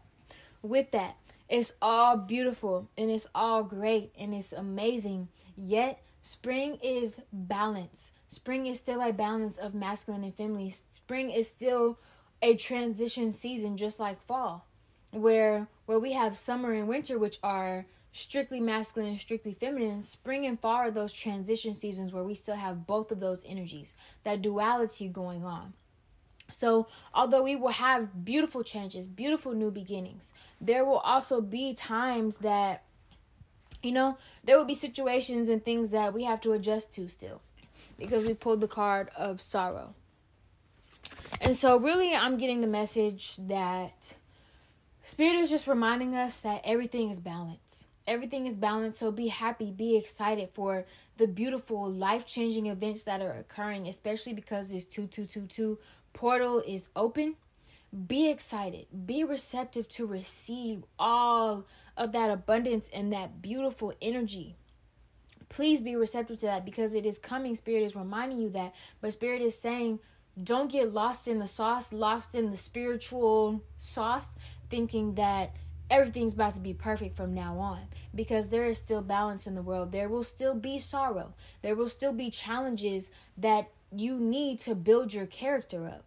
with 0.62 0.92
that 0.92 1.16
it's 1.48 1.74
all 1.82 2.18
beautiful 2.18 2.88
and 2.98 3.10
it's 3.10 3.28
all 3.34 3.64
great 3.64 4.12
and 4.20 4.34
it's 4.34 4.54
amazing. 4.54 5.30
Yet 5.58 6.02
spring 6.22 6.78
is 6.84 7.22
balance. 7.34 8.12
Spring 8.28 8.68
is 8.68 8.78
still 8.78 9.02
a 9.02 9.12
balance 9.12 9.58
of 9.58 9.74
masculine 9.74 10.24
and 10.24 10.36
feminine. 10.36 10.72
Spring 10.92 11.32
is 11.32 11.48
still 11.48 11.98
a 12.42 12.56
transition 12.56 13.32
season 13.32 13.76
just 13.76 14.00
like 14.00 14.22
fall 14.22 14.66
where 15.12 15.68
where 15.86 16.00
we 16.00 16.14
have 16.14 16.38
summer 16.38 16.72
and 16.72 16.88
winter 16.88 17.18
which 17.18 17.40
are 17.44 17.86
strictly 18.12 18.60
masculine 18.60 19.10
and 19.10 19.20
strictly 19.20 19.54
feminine 19.54 20.02
spring 20.02 20.46
and 20.46 20.60
fall 20.60 20.76
are 20.76 20.92
those 20.92 21.14
transition 21.14 21.74
seasons 21.74 22.12
where 22.12 22.24
we 22.24 22.36
still 22.36 22.56
have 22.56 22.88
both 22.88 23.12
of 23.12 23.20
those 23.20 23.44
energies 23.46 23.94
that 24.24 24.42
duality 24.42 25.08
going 25.08 25.44
on. 25.44 25.74
So 26.50 26.88
although 27.14 27.44
we 27.44 27.56
will 27.56 27.70
have 27.70 28.26
beautiful 28.26 28.64
changes 28.64 29.08
beautiful 29.08 29.54
new 29.54 29.70
beginnings 29.70 30.34
there 30.60 30.84
will 30.84 30.98
also 31.00 31.42
be 31.42 31.74
times 31.74 32.38
that 32.38 32.84
you 33.84 33.92
know 33.92 34.18
there 34.44 34.58
will 34.58 34.66
be 34.66 34.74
situations 34.74 35.48
and 35.48 35.64
things 35.64 35.92
that 35.92 36.14
we 36.14 36.24
have 36.24 36.42
to 36.42 36.54
adjust 36.54 36.92
to 36.96 37.08
still 37.08 37.42
because 38.00 38.26
we 38.26 38.34
pulled 38.34 38.62
the 38.62 38.68
card 38.68 39.10
of 39.18 39.42
sorrow. 39.42 39.94
And 41.42 41.56
so 41.56 41.78
really 41.78 42.16
i'm 42.16 42.38
getting 42.38 42.62
the 42.62 42.68
message 42.68 43.38
that 43.48 44.16
Spirit 45.04 45.36
is 45.36 45.50
just 45.50 45.68
reminding 45.68 46.16
us 46.16 46.42
that 46.42 46.62
everything 46.64 47.10
is 47.10 47.20
balanced. 47.20 47.88
Everything 48.06 48.48
is 48.48 48.56
balanced, 48.56 49.00
so 49.00 49.12
be 49.12 49.28
happy, 49.28 49.72
be 49.72 49.96
excited 49.96 50.50
for 50.54 50.86
the 51.18 51.28
beautiful, 51.28 51.90
life 51.90 52.26
changing 52.26 52.66
events 52.66 53.04
that 53.04 53.22
are 53.22 53.34
occurring, 53.34 53.88
especially 53.88 54.34
because 54.34 54.72
this 54.72 54.84
2222 54.86 55.78
portal 56.14 56.64
is 56.66 56.90
open. 56.96 57.36
Be 58.08 58.30
excited, 58.30 58.88
be 59.06 59.24
receptive 59.24 59.88
to 59.90 60.06
receive 60.06 60.84
all 60.98 61.66
of 61.98 62.12
that 62.14 62.30
abundance 62.30 62.90
and 62.94 63.12
that 63.14 63.42
beautiful 63.42 63.94
energy. 64.02 64.56
Please 65.50 65.82
be 65.82 65.96
receptive 65.96 66.38
to 66.40 66.46
that 66.46 66.66
because 66.66 66.94
it 66.94 67.06
is 67.06 67.18
coming. 67.18 67.56
Spirit 67.56 67.84
is 67.84 67.96
reminding 67.96 68.40
you 68.40 68.50
that, 68.50 68.74
but 69.02 69.14
Spirit 69.14 69.42
is 69.42 69.58
saying, 69.58 70.00
don't 70.44 70.72
get 70.72 70.94
lost 70.94 71.28
in 71.28 71.40
the 71.40 71.48
sauce, 71.48 71.92
lost 71.92 72.36
in 72.36 72.52
the 72.52 72.58
spiritual 72.58 73.62
sauce 73.78 74.36
thinking 74.70 75.16
that 75.16 75.56
everything's 75.90 76.34
about 76.34 76.54
to 76.54 76.62
be 76.62 76.74
perfect 76.74 77.16
from 77.16 77.34
now 77.34 77.58
on 77.58 77.82
because 78.14 78.48
there 78.48 78.66
is 78.66 78.78
still 78.78 79.02
balance 79.02 79.48
in 79.48 79.56
the 79.56 79.62
world. 79.62 79.92
There 79.92 80.10
will 80.10 80.24
still 80.24 80.56
be 80.56 80.80
sorrow. 80.80 81.34
There 81.62 81.76
will 81.76 81.90
still 81.90 82.14
be 82.14 82.30
challenges 82.30 83.12
that 83.38 83.70
you 83.92 84.20
need 84.20 84.60
to 84.60 84.76
build 84.76 85.14
your 85.14 85.26
character 85.26 85.88
up. 85.88 86.06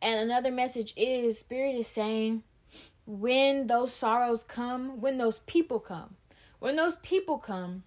And 0.00 0.20
another 0.20 0.50
message 0.50 0.92
is 0.96 1.38
Spirit 1.38 1.74
is 1.74 1.86
saying 1.86 2.42
when 3.06 3.66
those 3.66 3.92
sorrows 3.92 4.44
come, 4.44 5.00
when 5.00 5.18
those 5.18 5.40
people 5.40 5.80
come, 5.80 6.16
when 6.58 6.76
those 6.76 6.96
people 6.96 7.38
come, 7.38 7.84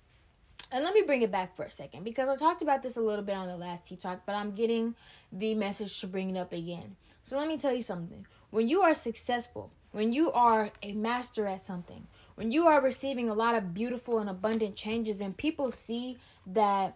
and 0.72 0.84
let 0.84 0.94
me 0.94 1.02
bring 1.02 1.22
it 1.22 1.32
back 1.32 1.56
for 1.56 1.64
a 1.64 1.72
second 1.72 2.04
because 2.04 2.28
I 2.28 2.36
talked 2.36 2.62
about 2.62 2.84
this 2.84 2.98
a 2.98 3.02
little 3.02 3.24
bit 3.24 3.36
on 3.36 3.48
the 3.48 3.56
last 3.56 3.88
Tea 3.88 3.96
Talk, 3.96 4.24
but 4.26 4.36
I'm 4.36 4.54
getting 4.54 4.96
the 5.32 5.56
message 5.56 6.00
to 6.02 6.08
bring 6.08 6.36
it 6.36 6.40
up 6.40 6.52
again. 6.52 6.96
So 7.24 7.38
let 7.38 7.48
me 7.48 7.58
tell 7.58 7.74
you 7.74 7.82
something. 7.82 8.26
When 8.50 8.68
you 8.68 8.82
are 8.82 8.94
successful, 8.94 9.72
when 9.92 10.14
you 10.14 10.32
are 10.32 10.72
a 10.82 10.94
master 10.94 11.48
at 11.48 11.62
something, 11.62 12.08
when 12.36 12.52
you 12.52 12.68
are 12.68 12.82
receiving 12.82 13.30
a 13.30 13.34
lot 13.34 13.56
of 13.56 13.74
beautiful 13.74 14.20
and 14.20 14.30
abundant 14.30 14.76
changes, 14.76 15.20
and 15.20 15.36
people 15.36 15.72
see 15.72 16.18
that, 16.46 16.96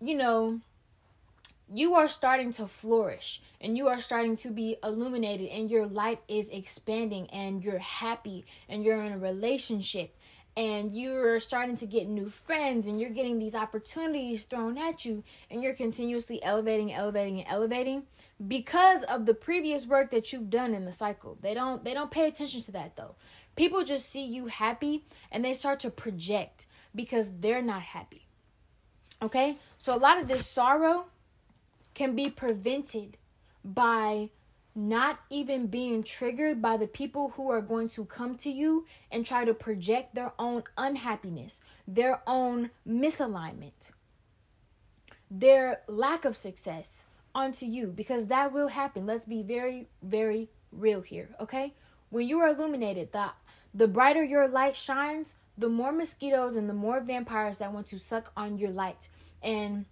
you 0.00 0.14
know, 0.14 0.60
you 1.72 1.94
are 1.94 2.08
starting 2.08 2.50
to 2.52 2.66
flourish 2.66 3.40
and 3.60 3.76
you 3.76 3.88
are 3.88 4.00
starting 4.00 4.36
to 4.36 4.50
be 4.50 4.76
illuminated, 4.82 5.48
and 5.48 5.70
your 5.70 5.86
light 5.86 6.20
is 6.28 6.48
expanding, 6.50 7.28
and 7.30 7.62
you're 7.62 7.78
happy, 7.78 8.44
and 8.68 8.84
you're 8.84 9.02
in 9.02 9.12
a 9.12 9.18
relationship, 9.18 10.14
and 10.56 10.94
you're 10.94 11.40
starting 11.40 11.76
to 11.76 11.86
get 11.86 12.06
new 12.06 12.28
friends, 12.28 12.86
and 12.86 13.00
you're 13.00 13.10
getting 13.10 13.38
these 13.38 13.54
opportunities 13.54 14.44
thrown 14.44 14.76
at 14.76 15.04
you, 15.04 15.24
and 15.50 15.62
you're 15.62 15.72
continuously 15.72 16.42
elevating, 16.42 16.92
elevating, 16.92 17.40
and 17.40 17.48
elevating 17.48 18.02
because 18.46 19.02
of 19.04 19.26
the 19.26 19.34
previous 19.34 19.86
work 19.86 20.10
that 20.10 20.32
you've 20.32 20.50
done 20.50 20.74
in 20.74 20.84
the 20.84 20.92
cycle. 20.92 21.38
They 21.40 21.54
don't 21.54 21.84
they 21.84 21.94
don't 21.94 22.10
pay 22.10 22.26
attention 22.26 22.62
to 22.62 22.72
that 22.72 22.96
though. 22.96 23.14
People 23.56 23.84
just 23.84 24.10
see 24.10 24.24
you 24.24 24.46
happy 24.46 25.04
and 25.30 25.44
they 25.44 25.54
start 25.54 25.80
to 25.80 25.90
project 25.90 26.66
because 26.94 27.30
they're 27.40 27.62
not 27.62 27.82
happy. 27.82 28.26
Okay? 29.22 29.56
So 29.78 29.94
a 29.94 29.96
lot 29.96 30.20
of 30.20 30.28
this 30.28 30.46
sorrow 30.46 31.06
can 31.94 32.16
be 32.16 32.28
prevented 32.30 33.16
by 33.64 34.30
not 34.74 35.20
even 35.30 35.68
being 35.68 36.02
triggered 36.02 36.60
by 36.60 36.76
the 36.76 36.88
people 36.88 37.30
who 37.30 37.50
are 37.50 37.62
going 37.62 37.86
to 37.86 38.04
come 38.04 38.36
to 38.36 38.50
you 38.50 38.84
and 39.12 39.24
try 39.24 39.44
to 39.44 39.54
project 39.54 40.14
their 40.14 40.32
own 40.38 40.64
unhappiness, 40.76 41.62
their 41.86 42.20
own 42.26 42.70
misalignment, 42.86 43.92
their 45.30 45.82
lack 45.86 46.24
of 46.24 46.36
success, 46.36 47.04
onto 47.34 47.66
you 47.66 47.88
because 47.88 48.26
that 48.28 48.52
will 48.52 48.68
happen. 48.68 49.06
Let's 49.06 49.24
be 49.24 49.42
very, 49.42 49.88
very 50.02 50.48
real 50.72 51.00
here, 51.00 51.28
okay? 51.40 51.74
When 52.10 52.26
you 52.26 52.38
are 52.40 52.48
illuminated, 52.48 53.12
the 53.12 53.30
the 53.74 53.88
brighter 53.88 54.22
your 54.22 54.46
light 54.46 54.76
shines, 54.76 55.34
the 55.58 55.68
more 55.68 55.90
mosquitoes 55.92 56.54
and 56.56 56.68
the 56.68 56.74
more 56.74 57.00
vampires 57.00 57.58
that 57.58 57.72
want 57.72 57.86
to 57.86 57.98
suck 57.98 58.30
on 58.36 58.56
your 58.56 58.70
light. 58.70 59.08
And 59.42 59.86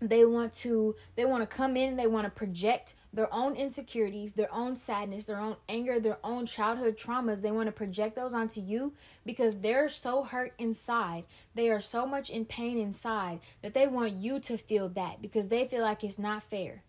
they 0.00 0.24
want 0.24 0.52
to 0.54 0.96
they 1.16 1.24
want 1.24 1.48
to 1.48 1.56
come 1.56 1.76
in, 1.76 1.96
they 1.96 2.06
want 2.06 2.24
to 2.24 2.30
project 2.30 2.94
their 3.12 3.32
own 3.32 3.54
insecurities, 3.54 4.32
their 4.32 4.52
own 4.52 4.74
sadness, 4.74 5.26
their 5.26 5.38
own 5.38 5.56
anger, 5.68 6.00
their 6.00 6.18
own 6.24 6.46
childhood 6.46 6.96
traumas. 6.96 7.42
They 7.42 7.50
want 7.50 7.66
to 7.66 7.72
project 7.72 8.16
those 8.16 8.34
onto 8.34 8.60
you 8.60 8.94
because 9.26 9.58
they're 9.58 9.88
so 9.88 10.22
hurt 10.22 10.54
inside. 10.58 11.24
They 11.54 11.70
are 11.70 11.80
so 11.80 12.06
much 12.06 12.30
in 12.30 12.46
pain 12.46 12.78
inside 12.78 13.40
that 13.60 13.74
they 13.74 13.86
want 13.86 14.14
you 14.14 14.40
to 14.40 14.56
feel 14.56 14.88
that 14.90 15.20
because 15.20 15.48
they 15.48 15.66
feel 15.66 15.82
like 15.82 16.02
it's 16.02 16.18
not 16.18 16.42
fair. 16.42 16.82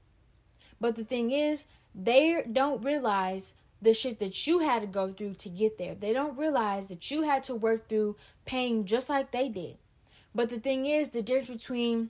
But 0.80 0.96
the 0.96 1.04
thing 1.04 1.32
is, 1.32 1.66
they 1.94 2.44
don't 2.52 2.84
realize 2.84 3.54
the 3.82 3.94
shit 3.94 4.20
that 4.20 4.48
you 4.48 4.60
had 4.60 4.82
to 4.82 4.88
go 4.88 5.12
through 5.12 5.34
to 5.36 5.50
get 5.50 5.78
there. 5.78 5.94
They 5.94 6.14
don't 6.14 6.38
realize 6.38 6.88
that 6.88 7.12
you 7.12 7.24
had 7.24 7.44
to 7.46 7.56
work 7.56 7.90
through 7.90 8.16
pain 8.46 8.86
just 8.86 9.10
like 9.10 9.32
they 9.32 9.50
did. 9.50 9.78
But 10.34 10.50
the 10.50 10.60
thing 10.60 10.86
is, 10.86 11.10
the 11.10 11.22
difference 11.22 11.64
between 11.64 12.10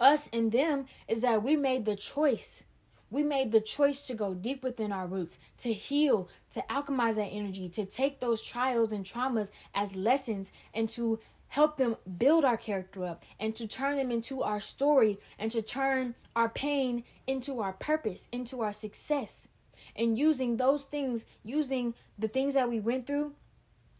us 0.00 0.28
and 0.32 0.52
them 0.52 0.86
is 1.08 1.20
that 1.20 1.42
we 1.42 1.56
made 1.56 1.84
the 1.84 1.96
choice 1.96 2.64
we 3.14 3.22
made 3.22 3.52
the 3.52 3.60
choice 3.60 4.08
to 4.08 4.14
go 4.14 4.34
deep 4.34 4.64
within 4.64 4.90
our 4.90 5.06
roots, 5.06 5.38
to 5.58 5.72
heal, 5.72 6.28
to 6.50 6.64
alchemize 6.68 7.14
that 7.14 7.26
energy, 7.26 7.68
to 7.68 7.84
take 7.84 8.18
those 8.18 8.42
trials 8.42 8.90
and 8.92 9.04
traumas 9.04 9.52
as 9.72 9.94
lessons, 9.94 10.52
and 10.74 10.88
to 10.88 11.20
help 11.46 11.76
them 11.76 11.96
build 12.18 12.44
our 12.44 12.56
character 12.56 13.04
up 13.04 13.22
and 13.38 13.54
to 13.54 13.68
turn 13.68 13.96
them 13.96 14.10
into 14.10 14.42
our 14.42 14.58
story 14.58 15.16
and 15.38 15.52
to 15.52 15.62
turn 15.62 16.16
our 16.34 16.48
pain 16.48 17.04
into 17.28 17.60
our 17.60 17.72
purpose, 17.74 18.28
into 18.32 18.60
our 18.62 18.72
success. 18.72 19.46
And 19.94 20.18
using 20.18 20.56
those 20.56 20.84
things, 20.84 21.24
using 21.44 21.94
the 22.18 22.26
things 22.26 22.54
that 22.54 22.68
we 22.68 22.80
went 22.80 23.06
through, 23.06 23.34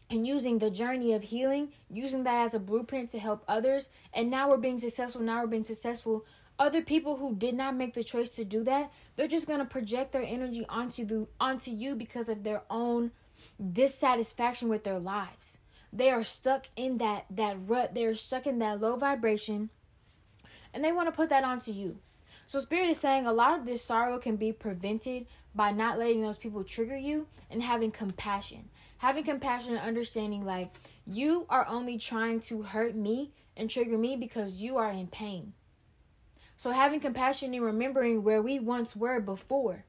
and 0.09 0.25
using 0.25 0.59
the 0.59 0.69
journey 0.69 1.13
of 1.13 1.23
healing, 1.23 1.71
using 1.89 2.23
that 2.23 2.45
as 2.45 2.53
a 2.53 2.59
blueprint 2.59 3.09
to 3.11 3.19
help 3.19 3.43
others. 3.47 3.89
And 4.13 4.29
now 4.29 4.49
we're 4.49 4.57
being 4.57 4.77
successful. 4.77 5.21
Now 5.21 5.41
we're 5.41 5.47
being 5.47 5.63
successful. 5.63 6.25
Other 6.57 6.81
people 6.81 7.17
who 7.17 7.35
did 7.35 7.55
not 7.55 7.75
make 7.75 7.93
the 7.93 8.03
choice 8.03 8.29
to 8.31 8.45
do 8.45 8.63
that, 8.63 8.91
they're 9.15 9.27
just 9.27 9.47
gonna 9.47 9.65
project 9.65 10.13
their 10.13 10.23
energy 10.23 10.65
onto 10.69 11.05
the 11.05 11.27
onto 11.39 11.71
you 11.71 11.95
because 11.95 12.29
of 12.29 12.43
their 12.43 12.61
own 12.69 13.11
dissatisfaction 13.71 14.69
with 14.69 14.83
their 14.83 14.99
lives. 14.99 15.57
They 15.91 16.11
are 16.11 16.23
stuck 16.23 16.67
in 16.75 16.97
that 16.99 17.25
that 17.31 17.57
rut. 17.67 17.93
They're 17.93 18.15
stuck 18.15 18.47
in 18.47 18.59
that 18.59 18.79
low 18.79 18.95
vibration, 18.95 19.69
and 20.73 20.83
they 20.83 20.91
want 20.91 21.07
to 21.07 21.11
put 21.11 21.29
that 21.29 21.43
onto 21.43 21.71
you. 21.71 21.97
So 22.47 22.59
spirit 22.59 22.89
is 22.89 22.97
saying 22.97 23.25
a 23.25 23.33
lot 23.33 23.57
of 23.57 23.65
this 23.65 23.81
sorrow 23.81 24.19
can 24.19 24.35
be 24.35 24.51
prevented 24.51 25.25
by 25.55 25.71
not 25.71 25.97
letting 25.97 26.21
those 26.21 26.37
people 26.37 26.63
trigger 26.63 26.97
you 26.97 27.27
and 27.49 27.63
having 27.63 27.91
compassion. 27.91 28.69
Having 28.97 29.25
compassion 29.25 29.73
and 29.73 29.85
understanding 29.85 30.45
like 30.45 30.73
you 31.05 31.45
are 31.49 31.67
only 31.67 31.97
trying 31.97 32.39
to 32.41 32.63
hurt 32.63 32.95
me 32.95 33.31
and 33.57 33.69
trigger 33.69 33.97
me 33.97 34.15
because 34.15 34.61
you 34.61 34.77
are 34.77 34.91
in 34.91 35.07
pain. 35.07 35.53
So 36.57 36.71
having 36.71 36.99
compassion 36.99 37.53
and 37.53 37.63
remembering 37.63 38.23
where 38.23 38.41
we 38.41 38.59
once 38.59 38.95
were 38.95 39.19
before 39.19 39.83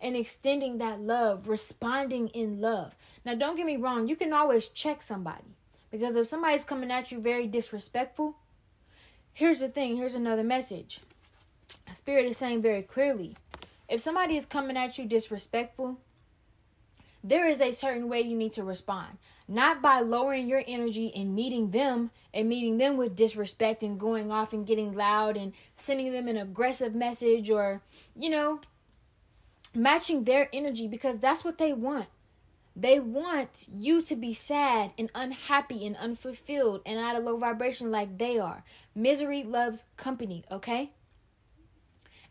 and 0.00 0.16
extending 0.16 0.78
that 0.78 1.00
love, 1.00 1.48
responding 1.48 2.28
in 2.28 2.60
love. 2.60 2.96
Now, 3.24 3.34
don't 3.34 3.56
get 3.56 3.66
me 3.66 3.76
wrong, 3.76 4.08
you 4.08 4.16
can 4.16 4.32
always 4.32 4.68
check 4.68 5.02
somebody 5.02 5.56
because 5.90 6.16
if 6.16 6.26
somebody's 6.26 6.64
coming 6.64 6.90
at 6.90 7.12
you 7.12 7.20
very 7.20 7.46
disrespectful, 7.46 8.36
here's 9.32 9.60
the 9.60 9.68
thing 9.68 9.96
here's 9.96 10.14
another 10.14 10.42
message. 10.42 11.00
Spirit 11.94 12.26
is 12.26 12.36
saying 12.36 12.62
very 12.62 12.82
clearly 12.82 13.36
if 13.88 14.00
somebody 14.00 14.36
is 14.36 14.46
coming 14.46 14.76
at 14.76 14.98
you 14.98 15.04
disrespectful, 15.04 15.98
there 17.24 17.48
is 17.48 17.60
a 17.60 17.70
certain 17.70 18.08
way 18.08 18.20
you 18.20 18.36
need 18.36 18.52
to 18.52 18.64
respond. 18.64 19.18
Not 19.48 19.82
by 19.82 20.00
lowering 20.00 20.48
your 20.48 20.62
energy 20.66 21.12
and 21.14 21.34
meeting 21.34 21.70
them 21.70 22.10
and 22.32 22.48
meeting 22.48 22.78
them 22.78 22.96
with 22.96 23.16
disrespect 23.16 23.82
and 23.82 23.98
going 23.98 24.32
off 24.32 24.52
and 24.52 24.66
getting 24.66 24.94
loud 24.94 25.36
and 25.36 25.52
sending 25.76 26.12
them 26.12 26.28
an 26.28 26.36
aggressive 26.36 26.94
message 26.94 27.50
or, 27.50 27.82
you 28.16 28.30
know, 28.30 28.60
matching 29.74 30.24
their 30.24 30.48
energy 30.52 30.88
because 30.88 31.18
that's 31.18 31.44
what 31.44 31.58
they 31.58 31.72
want. 31.72 32.06
They 32.74 32.98
want 32.98 33.68
you 33.70 34.00
to 34.02 34.16
be 34.16 34.32
sad 34.32 34.92
and 34.98 35.10
unhappy 35.14 35.86
and 35.86 35.96
unfulfilled 35.96 36.80
and 36.86 36.98
at 36.98 37.16
a 37.16 37.20
low 37.20 37.36
vibration 37.36 37.90
like 37.90 38.16
they 38.16 38.38
are. 38.38 38.64
Misery 38.94 39.42
loves 39.42 39.84
company, 39.96 40.44
okay? 40.50 40.92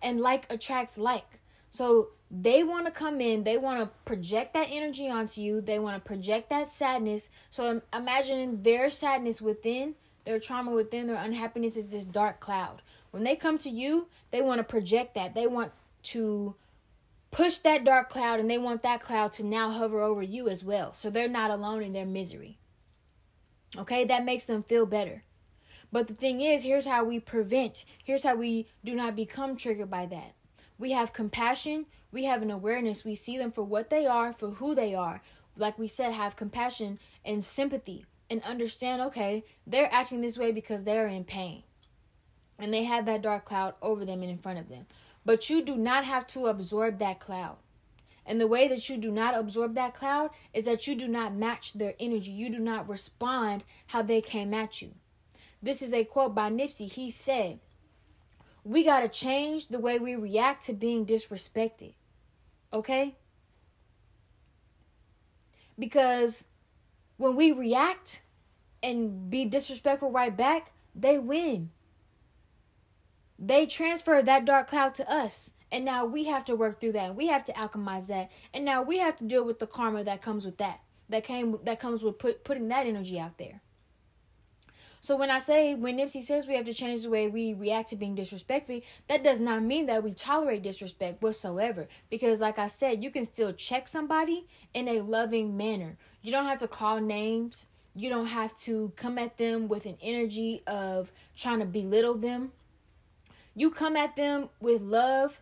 And 0.02 0.20
like 0.20 0.52
attracts 0.52 0.98
like. 0.98 1.40
So 1.70 2.10
they 2.32 2.64
want 2.64 2.86
to 2.86 2.92
come 2.92 3.20
in, 3.20 3.44
they 3.44 3.58
want 3.58 3.82
to 3.82 3.90
project 4.06 4.54
that 4.54 4.70
energy 4.72 5.10
onto 5.10 5.42
you, 5.42 5.60
they 5.60 5.80
want 5.80 6.02
to 6.02 6.08
project 6.08 6.50
that 6.50 6.72
sadness. 6.72 7.30
So 7.50 7.82
imagine 7.94 8.64
their 8.64 8.90
sadness 8.90 9.42
within, 9.42 9.96
their 10.26 10.40
trauma 10.40 10.72
within, 10.72 11.08
their 11.08 11.22
unhappiness 11.22 11.76
is 11.76 11.92
this 11.92 12.06
dark 12.06 12.40
cloud. 12.40 12.82
When 13.12 13.26
they 13.26 13.36
come 13.36 13.58
to 13.60 13.70
you, 13.70 14.08
they 14.32 14.42
want 14.42 14.60
to 14.60 14.64
project 14.64 15.14
that. 15.16 15.36
They 15.36 15.46
want 15.46 15.74
to 16.04 16.56
push 17.32 17.58
that 17.58 17.84
dark 17.84 18.10
cloud 18.10 18.40
and 18.40 18.50
they 18.50 18.58
want 18.58 18.84
that 18.84 19.02
cloud 19.02 19.34
to 19.34 19.46
now 19.46 19.70
hover 19.70 20.00
over 20.00 20.22
you 20.22 20.48
as 20.48 20.64
well. 20.64 20.94
So 20.94 21.10
they're 21.10 21.28
not 21.28 21.52
alone 21.52 21.84
in 21.84 21.92
their 21.92 22.06
misery. 22.06 22.58
Okay, 23.78 24.06
that 24.06 24.24
makes 24.24 24.46
them 24.46 24.64
feel 24.64 24.86
better. 24.86 25.24
But 25.92 26.08
the 26.08 26.14
thing 26.14 26.40
is, 26.40 26.64
here's 26.64 26.86
how 26.86 27.04
we 27.04 27.20
prevent, 27.20 27.84
here's 28.02 28.24
how 28.24 28.36
we 28.36 28.68
do 28.86 28.96
not 28.96 29.16
become 29.16 29.58
triggered 29.58 29.90
by 29.90 30.06
that. 30.06 30.34
We 30.82 30.94
have 30.94 31.14
compassion, 31.14 31.86
we 32.12 32.24
have 32.24 32.42
an 32.42 32.50
awareness, 32.50 33.06
we 33.06 33.14
see 33.14 33.38
them 33.38 33.52
for 33.52 33.64
what 33.64 33.92
they 33.92 34.08
are, 34.08 34.34
for 34.34 34.50
who 34.50 34.74
they 34.74 34.96
are. 34.96 35.22
Like 35.56 35.77
we 35.77 35.86
said, 35.86 36.12
have 36.12 36.36
compassion 36.36 36.98
and 37.24 37.44
sympathy 37.44 38.03
and 38.32 38.42
understand 38.42 39.00
okay, 39.03 39.44
they're 39.68 39.94
acting 39.94 40.22
this 40.22 40.40
way 40.40 40.51
because 40.51 40.84
they're 40.84 41.08
in 41.08 41.24
pain. 41.24 41.62
And 42.58 42.74
they 42.74 42.86
have 42.86 43.05
that 43.05 43.22
dark 43.22 43.46
cloud 43.46 43.75
over 43.79 44.05
them 44.05 44.24
and 44.24 44.32
in 44.32 44.40
front 44.40 44.58
of 44.58 44.70
them. 44.70 44.88
But 45.24 45.51
you 45.51 45.64
do 45.64 45.75
not 45.75 46.03
have 46.03 46.25
to 46.27 46.48
absorb 46.48 46.98
that 46.98 47.20
cloud. 47.20 47.58
And 48.25 48.42
the 48.42 48.48
way 48.48 48.68
that 48.68 48.90
you 48.90 48.98
do 48.98 49.12
not 49.12 49.38
absorb 49.38 49.75
that 49.75 49.94
cloud 49.94 50.32
is 50.51 50.64
that 50.64 50.88
you 50.88 50.96
do 50.96 51.08
not 51.08 51.36
match 51.36 51.74
their 51.74 51.94
energy. 52.00 52.32
You 52.32 52.50
do 52.50 52.58
not 52.58 52.90
respond 52.90 53.66
how 53.86 54.01
they 54.01 54.20
came 54.20 54.51
at 54.51 54.82
you. 54.82 54.96
This 55.62 55.84
is 55.84 55.94
a 55.94 56.05
quote 56.05 56.34
by 56.34 56.50
Nipsey. 56.50 56.92
He 56.92 57.12
said, 57.12 57.60
We 58.64 58.84
got 58.84 59.00
to 59.02 59.10
change 59.10 59.68
the 59.68 59.80
way 59.80 59.98
we 60.00 60.16
react 60.16 60.66
to 60.66 60.74
being 60.74 61.06
disrespected. 61.06 61.94
Okay? 62.72 63.16
Because 65.78 66.44
when 67.18 67.36
we 67.36 67.52
react 67.52 68.22
and 68.84 69.30
be 69.30 69.46
disrespectful 69.46 70.12
right 70.12 70.36
back, 70.36 70.74
they 70.96 71.18
win. 71.18 71.72
They 73.40 73.66
transfer 73.66 74.22
that 74.22 74.46
dark 74.46 74.68
cloud 74.70 74.94
to 74.96 75.12
us. 75.12 75.52
And 75.72 75.86
now 75.86 76.06
we 76.06 76.26
have 76.26 76.46
to 76.46 76.56
work 76.56 76.80
through 76.80 76.92
that. 76.94 77.16
We 77.16 77.28
have 77.28 77.44
to 77.46 77.54
alchemize 77.54 78.08
that. 78.08 78.30
And 78.54 78.66
now 78.66 78.84
we 78.84 79.00
have 79.00 79.16
to 79.18 79.24
deal 79.24 79.46
with 79.46 79.60
the 79.60 79.68
karma 79.68 80.04
that 80.04 80.22
comes 80.22 80.46
with 80.46 80.58
that. 80.58 80.82
That 81.10 81.24
came 81.24 81.58
that 81.64 81.80
comes 81.80 82.04
with 82.04 82.20
put, 82.20 82.44
putting 82.44 82.68
that 82.70 82.86
energy 82.86 83.20
out 83.20 83.38
there. 83.38 83.62
So 85.01 85.18
when 85.18 85.29
I 85.29 85.40
say 85.40 85.75
when 85.75 85.98
Nipsey 85.98 86.22
says 86.22 86.48
we 86.48 86.55
have 86.55 86.66
to 86.66 86.74
change 86.74 87.03
the 87.03 87.09
way 87.09 87.27
we 87.27 87.53
react 87.53 87.90
to 87.90 87.98
being 87.98 88.16
disrespectful, 88.16 88.79
that 89.09 89.24
does 89.24 89.40
not 89.40 89.61
mean 89.61 89.87
that 89.87 90.03
we 90.03 90.14
tolerate 90.14 90.64
disrespect 90.64 91.22
whatsoever. 91.22 91.87
Because 92.09 92.40
like 92.40 92.57
I 92.57 92.68
said, 92.68 93.03
you 93.03 93.11
can 93.11 93.25
still 93.25 93.51
check 93.51 93.87
somebody 93.87 94.48
in 94.74 94.87
a 94.87 95.01
loving 95.01 95.57
manner. 95.57 95.98
You 96.22 96.31
don't 96.31 96.46
have 96.46 96.59
to 96.59 96.68
call 96.68 97.01
names. 97.01 97.68
You 97.94 98.09
don't 98.09 98.27
have 98.27 98.57
to 98.61 98.94
come 98.96 99.18
at 99.18 99.37
them 99.37 99.68
with 99.68 99.85
an 99.85 99.98
energy 100.01 100.64
of 100.66 101.11
trying 101.35 101.59
to 101.59 101.66
belittle 101.66 102.16
them 102.16 102.53
you 103.55 103.70
come 103.70 103.96
at 103.96 104.16
them 104.16 104.50
with 104.59 104.81
love 104.81 105.40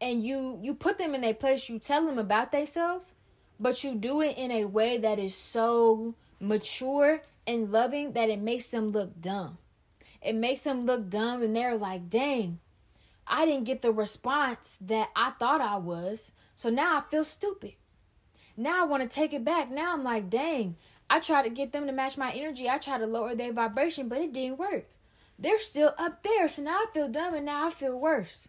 and 0.00 0.24
you 0.24 0.58
you 0.62 0.74
put 0.74 0.98
them 0.98 1.14
in 1.14 1.24
a 1.24 1.32
place 1.32 1.68
you 1.68 1.78
tell 1.78 2.04
them 2.04 2.18
about 2.18 2.52
themselves 2.52 3.14
but 3.60 3.82
you 3.82 3.94
do 3.94 4.20
it 4.20 4.36
in 4.36 4.50
a 4.50 4.64
way 4.64 4.96
that 4.96 5.18
is 5.18 5.34
so 5.34 6.14
mature 6.40 7.20
and 7.48 7.72
loving 7.72 8.12
that 8.12 8.30
it 8.30 8.38
makes 8.38 8.66
them 8.68 8.92
look 8.92 9.20
dumb 9.20 9.58
it 10.22 10.36
makes 10.36 10.60
them 10.60 10.86
look 10.86 11.10
dumb 11.10 11.42
and 11.42 11.56
they're 11.56 11.76
like 11.76 12.08
dang 12.08 12.60
i 13.26 13.44
didn't 13.44 13.64
get 13.64 13.82
the 13.82 13.90
response 13.90 14.78
that 14.80 15.08
i 15.16 15.30
thought 15.30 15.60
i 15.60 15.76
was 15.76 16.30
so 16.54 16.70
now 16.70 16.96
i 16.96 17.02
feel 17.10 17.24
stupid 17.24 17.72
now 18.56 18.82
i 18.82 18.84
want 18.86 19.02
to 19.02 19.08
take 19.08 19.32
it 19.32 19.44
back 19.44 19.68
now 19.68 19.92
i'm 19.92 20.04
like 20.04 20.30
dang 20.30 20.76
i 21.10 21.18
try 21.18 21.42
to 21.42 21.50
get 21.50 21.72
them 21.72 21.86
to 21.86 21.92
match 21.92 22.16
my 22.16 22.30
energy 22.30 22.68
i 22.68 22.78
try 22.78 22.96
to 22.96 23.06
lower 23.06 23.34
their 23.34 23.52
vibration 23.52 24.08
but 24.08 24.20
it 24.20 24.32
didn't 24.32 24.58
work 24.58 24.86
they're 25.38 25.58
still 25.58 25.94
up 25.98 26.22
there. 26.24 26.48
So 26.48 26.62
now 26.62 26.78
I 26.78 26.86
feel 26.92 27.08
dumb 27.08 27.34
and 27.34 27.46
now 27.46 27.66
I 27.66 27.70
feel 27.70 27.98
worse. 27.98 28.48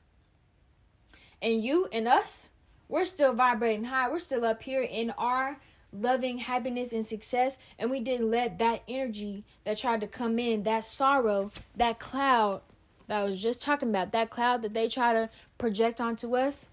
And 1.41 1.63
you 1.63 1.87
and 1.91 2.07
us, 2.07 2.49
we're 2.87 3.05
still 3.05 3.33
vibrating 3.33 3.85
high. 3.85 4.09
We're 4.09 4.19
still 4.19 4.43
up 4.43 4.63
here 4.63 4.81
in 4.81 5.11
our 5.11 5.59
loving 5.91 6.39
happiness 6.39 6.93
and 6.93 7.05
success. 7.05 7.57
And 7.77 7.89
we 7.89 7.99
didn't 7.99 8.29
let 8.29 8.59
that 8.59 8.83
energy 8.87 9.43
that 9.65 9.77
tried 9.77 10.01
to 10.01 10.07
come 10.07 10.39
in, 10.39 10.63
that 10.63 10.83
sorrow, 10.83 11.51
that 11.75 11.99
cloud 11.99 12.61
that 13.07 13.21
I 13.21 13.23
was 13.23 13.41
just 13.41 13.61
talking 13.61 13.89
about, 13.89 14.11
that 14.11 14.29
cloud 14.29 14.61
that 14.61 14.73
they 14.73 14.87
try 14.87 15.13
to 15.13 15.29
project 15.57 15.99
onto 15.99 16.35
us. 16.35 16.69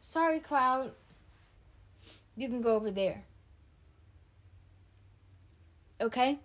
Sorry, 0.00 0.40
cloud. 0.40 0.92
You 2.36 2.48
can 2.48 2.60
go 2.60 2.76
over 2.76 2.90
there. 2.90 3.24
Okay? 6.00 6.40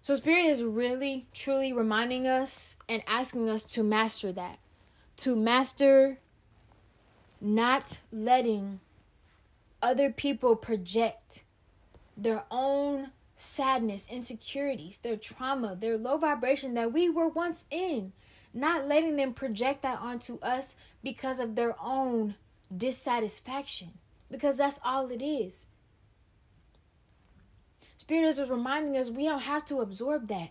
So, 0.00 0.14
Spirit 0.14 0.46
is 0.46 0.64
really, 0.64 1.26
truly 1.32 1.72
reminding 1.72 2.26
us 2.26 2.76
and 2.88 3.02
asking 3.06 3.48
us 3.48 3.64
to 3.66 3.84
master 3.84 4.32
that. 4.32 4.58
To 5.18 5.36
master 5.36 6.18
not 7.40 7.98
letting 8.10 8.80
other 9.82 10.10
people 10.10 10.56
project 10.56 11.42
their 12.16 12.44
own 12.50 13.10
sadness, 13.36 14.06
insecurities, 14.08 14.98
their 14.98 15.16
trauma, 15.16 15.74
their 15.74 15.98
low 15.98 16.16
vibration 16.16 16.74
that 16.74 16.92
we 16.92 17.08
were 17.08 17.28
once 17.28 17.64
in. 17.70 18.12
Not 18.54 18.86
letting 18.86 19.16
them 19.16 19.34
project 19.34 19.82
that 19.82 20.00
onto 20.00 20.38
us 20.40 20.74
because 21.02 21.38
of 21.38 21.54
their 21.54 21.74
own 21.82 22.36
dissatisfaction. 22.74 23.92
Because 24.30 24.56
that's 24.58 24.78
all 24.84 25.10
it 25.10 25.22
is. 25.22 25.66
Spirit 27.96 28.28
is 28.28 28.50
reminding 28.50 28.96
us 28.96 29.10
we 29.10 29.24
don't 29.24 29.42
have 29.42 29.64
to 29.66 29.80
absorb 29.80 30.28
that. 30.28 30.50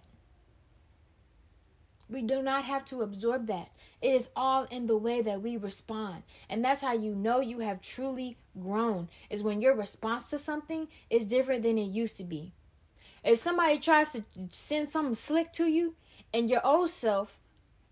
We 2.12 2.22
do 2.22 2.42
not 2.42 2.66
have 2.66 2.84
to 2.86 3.04
absorb 3.04 3.48
that. 3.48 3.70
It 4.02 4.14
is 4.14 4.30
all 4.36 4.66
in 4.66 4.88
the 4.88 4.98
way 4.98 5.22
that 5.22 5.42
we 5.42 5.56
respond. 5.56 6.24
And 6.50 6.64
that's 6.64 6.82
how 6.82 6.92
you 6.92 7.16
know 7.16 7.40
you 7.40 7.60
have 7.60 7.82
truly 7.82 8.36
grown 8.60 9.08
is 9.30 9.44
when 9.44 9.62
your 9.62 9.74
response 9.76 10.30
to 10.32 10.38
something 10.38 10.90
is 11.10 11.26
different 11.26 11.64
than 11.64 11.78
it 11.78 11.84
used 11.84 12.18
to 12.18 12.26
be. 12.26 12.52
If 13.24 13.40
somebody 13.40 13.80
tries 13.80 14.12
to 14.12 14.26
send 14.50 14.90
something 14.90 15.14
slick 15.14 15.54
to 15.54 15.68
you 15.68 15.96
and 16.34 16.50
your 16.50 16.60
old 16.66 16.90
self 16.90 17.40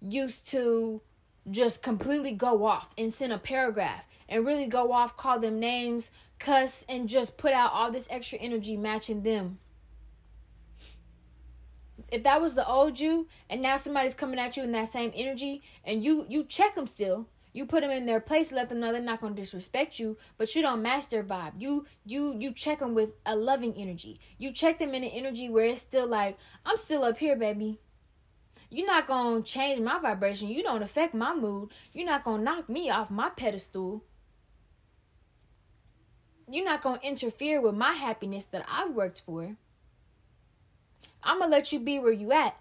used 0.01 0.45
to 0.47 1.01
just 1.49 1.82
completely 1.82 2.34
go 2.34 2.65
off 2.65 2.93
and 2.97 3.13
send 3.13 3.32
a 3.32 3.38
paragraph 3.38 4.03
and 4.27 4.45
really 4.45 4.67
go 4.67 4.91
off, 4.91 5.15
call 5.15 5.39
them 5.39 5.62
names, 5.62 6.12
cuss, 6.39 6.86
and 6.89 7.08
just 7.08 7.38
put 7.38 7.53
out 7.53 7.71
all 7.71 7.89
this 7.89 8.08
extra 8.12 8.38
energy 8.39 8.75
matching 8.75 9.23
them. 9.23 9.60
If 12.12 12.24
that 12.24 12.41
was 12.41 12.56
the 12.56 12.67
old 12.67 13.00
you, 13.00 13.28
and 13.50 13.62
now 13.62 13.78
somebody's 13.78 14.13
coming 14.13 14.39
at 14.39 14.58
you 14.58 14.63
in 14.63 14.72
that 14.74 14.89
same 14.89 15.12
energy, 15.15 15.62
and 15.84 16.04
you 16.04 16.26
you 16.30 16.43
check 16.43 16.76
them 16.76 16.88
still, 16.88 17.28
you 17.52 17.65
put 17.65 17.82
them 17.82 17.91
in 17.91 18.06
their 18.06 18.19
place, 18.19 18.52
let 18.52 18.69
them 18.69 18.80
know 18.80 18.91
they're 18.91 19.02
not 19.02 19.22
gonna 19.22 19.36
disrespect 19.36 20.00
you, 20.00 20.17
but 20.38 20.54
you 20.56 20.62
don't 20.62 20.82
match 20.82 21.10
their 21.10 21.24
vibe. 21.24 21.54
You 21.58 21.86
you 22.06 22.36
you 22.38 22.52
check 22.52 22.80
them 22.80 22.93
with 22.93 23.12
a 23.26 23.36
loving 23.36 23.74
energy. 23.74 24.19
You 24.38 24.52
check 24.52 24.80
them 24.80 24.93
in 24.93 25.04
an 25.04 25.10
energy 25.10 25.50
where 25.50 25.65
it's 25.65 25.82
still 25.82 26.08
like, 26.08 26.38
I'm 26.65 26.78
still 26.78 27.04
up 27.04 27.17
here, 27.17 27.36
baby. 27.36 27.80
You're 28.69 28.86
not 28.86 29.08
gonna 29.08 29.41
change 29.41 29.82
my 29.82 29.98
vibration. 30.00 30.50
You 30.50 30.62
don't 30.62 30.84
affect 30.84 31.15
my 31.15 31.34
mood. 31.34 31.72
You're 31.91 32.06
not 32.06 32.24
gonna 32.24 32.43
knock 32.43 32.69
me 32.69 32.89
off 32.89 33.10
my 33.10 33.30
pedestal. 33.30 34.04
You're 36.52 36.65
not 36.65 36.82
gonna 36.82 37.00
interfere 37.02 37.62
with 37.62 37.76
my 37.76 37.93
happiness 37.93 38.45
that 38.45 38.65
I've 38.67 38.91
worked 38.91 39.22
for. 39.22 39.56
I'm 41.23 41.39
gonna 41.39 41.51
let 41.51 41.71
you 41.71 41.79
be 41.79 41.99
where 41.99 42.13
you 42.13 42.32
at. 42.32 42.55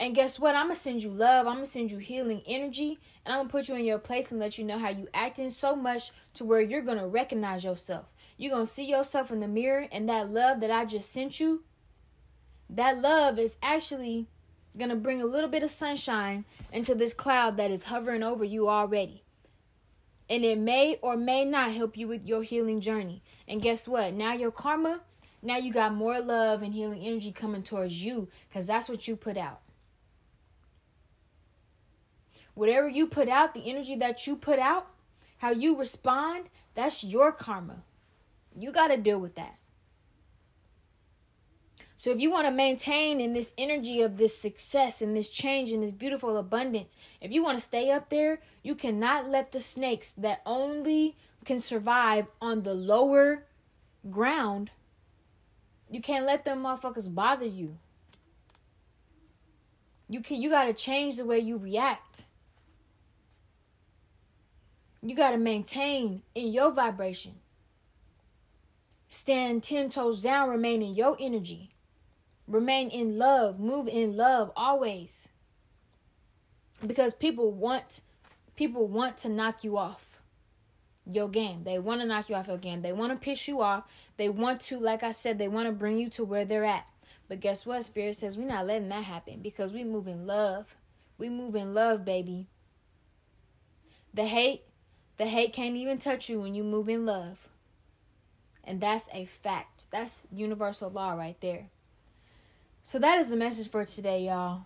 And 0.00 0.14
guess 0.14 0.38
what? 0.38 0.54
I'm 0.54 0.66
gonna 0.66 0.76
send 0.76 1.02
you 1.02 1.10
love. 1.10 1.46
I'm 1.46 1.54
gonna 1.54 1.66
send 1.66 1.90
you 1.90 1.98
healing 1.98 2.42
energy, 2.46 2.98
and 3.24 3.32
I'm 3.32 3.40
gonna 3.40 3.48
put 3.48 3.68
you 3.68 3.74
in 3.74 3.84
your 3.84 3.98
place 3.98 4.30
and 4.30 4.40
let 4.40 4.58
you 4.58 4.64
know 4.64 4.78
how 4.78 4.90
you 4.90 5.08
acting 5.12 5.50
so 5.50 5.74
much 5.74 6.12
to 6.34 6.44
where 6.44 6.60
you're 6.60 6.82
gonna 6.82 7.08
recognize 7.08 7.64
yourself. 7.64 8.06
You're 8.36 8.52
gonna 8.52 8.66
see 8.66 8.84
yourself 8.84 9.30
in 9.32 9.40
the 9.40 9.48
mirror, 9.48 9.88
and 9.90 10.08
that 10.08 10.30
love 10.30 10.60
that 10.60 10.70
I 10.70 10.84
just 10.84 11.12
sent 11.12 11.40
you, 11.40 11.64
that 12.70 13.00
love 13.00 13.38
is 13.38 13.56
actually 13.62 14.28
to 14.78 14.94
bring 14.94 15.20
a 15.20 15.26
little 15.26 15.50
bit 15.50 15.64
of 15.64 15.70
sunshine 15.70 16.44
into 16.72 16.94
this 16.94 17.12
cloud 17.12 17.56
that 17.56 17.70
is 17.70 17.84
hovering 17.84 18.22
over 18.22 18.44
you 18.44 18.68
already. 18.68 19.24
And 20.30 20.44
it 20.44 20.58
may 20.58 20.98
or 21.02 21.16
may 21.16 21.44
not 21.44 21.72
help 21.72 21.96
you 21.96 22.06
with 22.06 22.24
your 22.24 22.44
healing 22.44 22.80
journey. 22.80 23.22
And 23.48 23.60
guess 23.60 23.88
what? 23.88 24.12
Now 24.12 24.34
your 24.34 24.52
karma, 24.52 25.00
now 25.42 25.56
you 25.56 25.72
got 25.72 25.94
more 25.94 26.20
love 26.20 26.62
and 26.62 26.74
healing 26.74 27.02
energy 27.02 27.32
coming 27.32 27.62
towards 27.62 28.04
you 28.04 28.28
because 28.48 28.66
that's 28.66 28.88
what 28.88 29.06
you 29.06 29.16
put 29.16 29.36
out. 29.36 29.60
Whatever 32.54 32.88
you 32.88 33.06
put 33.06 33.28
out, 33.28 33.54
the 33.54 33.70
energy 33.70 33.94
that 33.96 34.26
you 34.26 34.34
put 34.34 34.58
out, 34.58 34.88
how 35.38 35.50
you 35.50 35.76
respond, 35.76 36.46
that's 36.74 37.04
your 37.04 37.30
karma. 37.30 37.82
You 38.58 38.72
got 38.72 38.88
to 38.88 38.96
deal 38.96 39.20
with 39.20 39.36
that. 39.36 39.58
So 41.96 42.12
if 42.12 42.20
you 42.20 42.30
want 42.30 42.46
to 42.46 42.52
maintain 42.52 43.20
in 43.20 43.34
this 43.34 43.52
energy 43.58 44.02
of 44.02 44.18
this 44.18 44.38
success 44.38 45.02
and 45.02 45.16
this 45.16 45.28
change 45.28 45.72
and 45.72 45.82
this 45.82 45.90
beautiful 45.90 46.36
abundance, 46.36 46.96
if 47.20 47.32
you 47.32 47.42
want 47.42 47.58
to 47.58 47.64
stay 47.64 47.90
up 47.90 48.08
there, 48.08 48.40
you 48.62 48.76
cannot 48.76 49.28
let 49.28 49.50
the 49.50 49.60
snakes 49.60 50.12
that 50.12 50.40
only 50.46 51.16
can 51.44 51.60
survive 51.60 52.26
on 52.40 52.62
the 52.62 52.74
lower 52.74 53.44
ground, 54.10 54.70
you 55.90 56.00
can't 56.00 56.26
let 56.26 56.44
them 56.44 56.62
motherfuckers 56.62 57.12
bother 57.12 57.46
you. 57.46 57.78
You 60.08 60.20
can 60.22 60.40
you 60.40 60.50
got 60.50 60.64
to 60.64 60.72
change 60.72 61.16
the 61.16 61.24
way 61.24 61.38
you 61.38 61.56
react. 61.56 62.24
You 65.02 65.14
got 65.14 65.30
to 65.30 65.38
maintain 65.38 66.22
in 66.34 66.52
your 66.52 66.72
vibration. 66.72 67.34
Stand 69.08 69.62
10 69.62 69.90
toes 69.90 70.22
down, 70.22 70.50
remain 70.50 70.82
in 70.82 70.94
your 70.94 71.16
energy. 71.20 71.70
Remain 72.46 72.88
in 72.90 73.18
love, 73.18 73.60
move 73.60 73.88
in 73.88 74.16
love 74.16 74.50
always. 74.56 75.28
Because 76.86 77.12
people 77.14 77.52
want 77.52 78.00
people 78.56 78.86
want 78.88 79.16
to 79.18 79.28
knock 79.28 79.64
you 79.64 79.76
off 79.76 80.20
your 81.10 81.28
game. 81.28 81.64
They 81.64 81.78
want 81.78 82.00
to 82.00 82.06
knock 82.06 82.28
you 82.28 82.34
off 82.34 82.48
your 82.48 82.58
game. 82.58 82.82
They 82.82 82.92
want 82.92 83.12
to 83.12 83.16
piss 83.16 83.48
you 83.48 83.60
off. 83.60 83.84
They 84.18 84.28
want 84.28 84.60
to, 84.62 84.78
like 84.78 85.02
I 85.02 85.12
said, 85.12 85.38
they 85.38 85.48
want 85.48 85.68
to 85.68 85.72
bring 85.72 85.96
you 85.96 86.10
to 86.10 86.24
where 86.24 86.44
they're 86.44 86.64
at. 86.64 86.86
But 87.28 87.40
guess 87.40 87.64
what? 87.64 87.84
Spirit 87.84 88.16
says 88.16 88.36
we're 88.36 88.48
not 88.48 88.66
letting 88.66 88.88
that 88.88 89.04
happen 89.04 89.40
because 89.40 89.72
we 89.72 89.84
move 89.84 90.08
in 90.08 90.26
love. 90.26 90.76
We 91.16 91.28
move 91.28 91.54
in 91.54 91.72
love, 91.72 92.04
baby. 92.04 92.48
The 94.12 94.24
hate, 94.24 94.62
the 95.18 95.26
hate 95.26 95.52
can't 95.52 95.76
even 95.76 95.98
touch 95.98 96.28
you 96.28 96.40
when 96.40 96.54
you 96.54 96.64
move 96.64 96.88
in 96.88 97.06
love. 97.06 97.48
And 98.64 98.80
that's 98.80 99.08
a 99.12 99.24
fact. 99.24 99.86
That's 99.90 100.24
universal 100.32 100.90
law 100.90 101.12
right 101.14 101.40
there. 101.40 101.68
So 102.82 102.98
that 102.98 103.18
is 103.18 103.30
the 103.30 103.36
message 103.36 103.70
for 103.70 103.84
today, 103.84 104.24
y'all. 104.24 104.62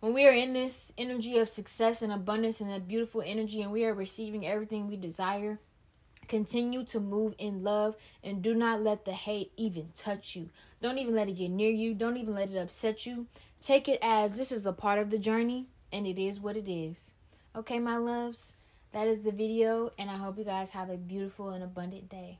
When 0.00 0.14
we 0.14 0.28
are 0.28 0.32
in 0.32 0.52
this 0.52 0.92
energy 0.96 1.38
of 1.38 1.48
success 1.48 2.02
and 2.02 2.12
abundance 2.12 2.60
and 2.60 2.70
a 2.70 2.78
beautiful 2.78 3.20
energy 3.24 3.62
and 3.62 3.72
we 3.72 3.84
are 3.84 3.94
receiving 3.94 4.46
everything 4.46 4.86
we 4.86 4.96
desire, 4.96 5.58
continue 6.28 6.84
to 6.84 7.00
move 7.00 7.34
in 7.36 7.64
love 7.64 7.96
and 8.22 8.40
do 8.40 8.54
not 8.54 8.82
let 8.82 9.04
the 9.04 9.12
hate 9.12 9.50
even 9.56 9.88
touch 9.96 10.36
you. 10.36 10.50
Don't 10.80 10.98
even 10.98 11.16
let 11.16 11.28
it 11.28 11.36
get 11.36 11.50
near 11.50 11.72
you. 11.72 11.94
Don't 11.94 12.16
even 12.16 12.34
let 12.34 12.50
it 12.50 12.56
upset 12.56 13.06
you. 13.06 13.26
Take 13.60 13.88
it 13.88 13.98
as 14.00 14.36
this 14.36 14.52
is 14.52 14.66
a 14.66 14.72
part 14.72 15.00
of 15.00 15.10
the 15.10 15.18
journey 15.18 15.66
and 15.90 16.06
it 16.06 16.16
is 16.16 16.38
what 16.38 16.56
it 16.56 16.70
is. 16.70 17.14
Okay, 17.56 17.80
my 17.80 17.96
loves, 17.96 18.54
that 18.92 19.08
is 19.08 19.22
the 19.22 19.32
video, 19.32 19.90
and 19.98 20.08
I 20.08 20.16
hope 20.16 20.38
you 20.38 20.44
guys 20.44 20.70
have 20.70 20.90
a 20.90 20.96
beautiful 20.96 21.48
and 21.48 21.64
abundant 21.64 22.08
day. 22.08 22.38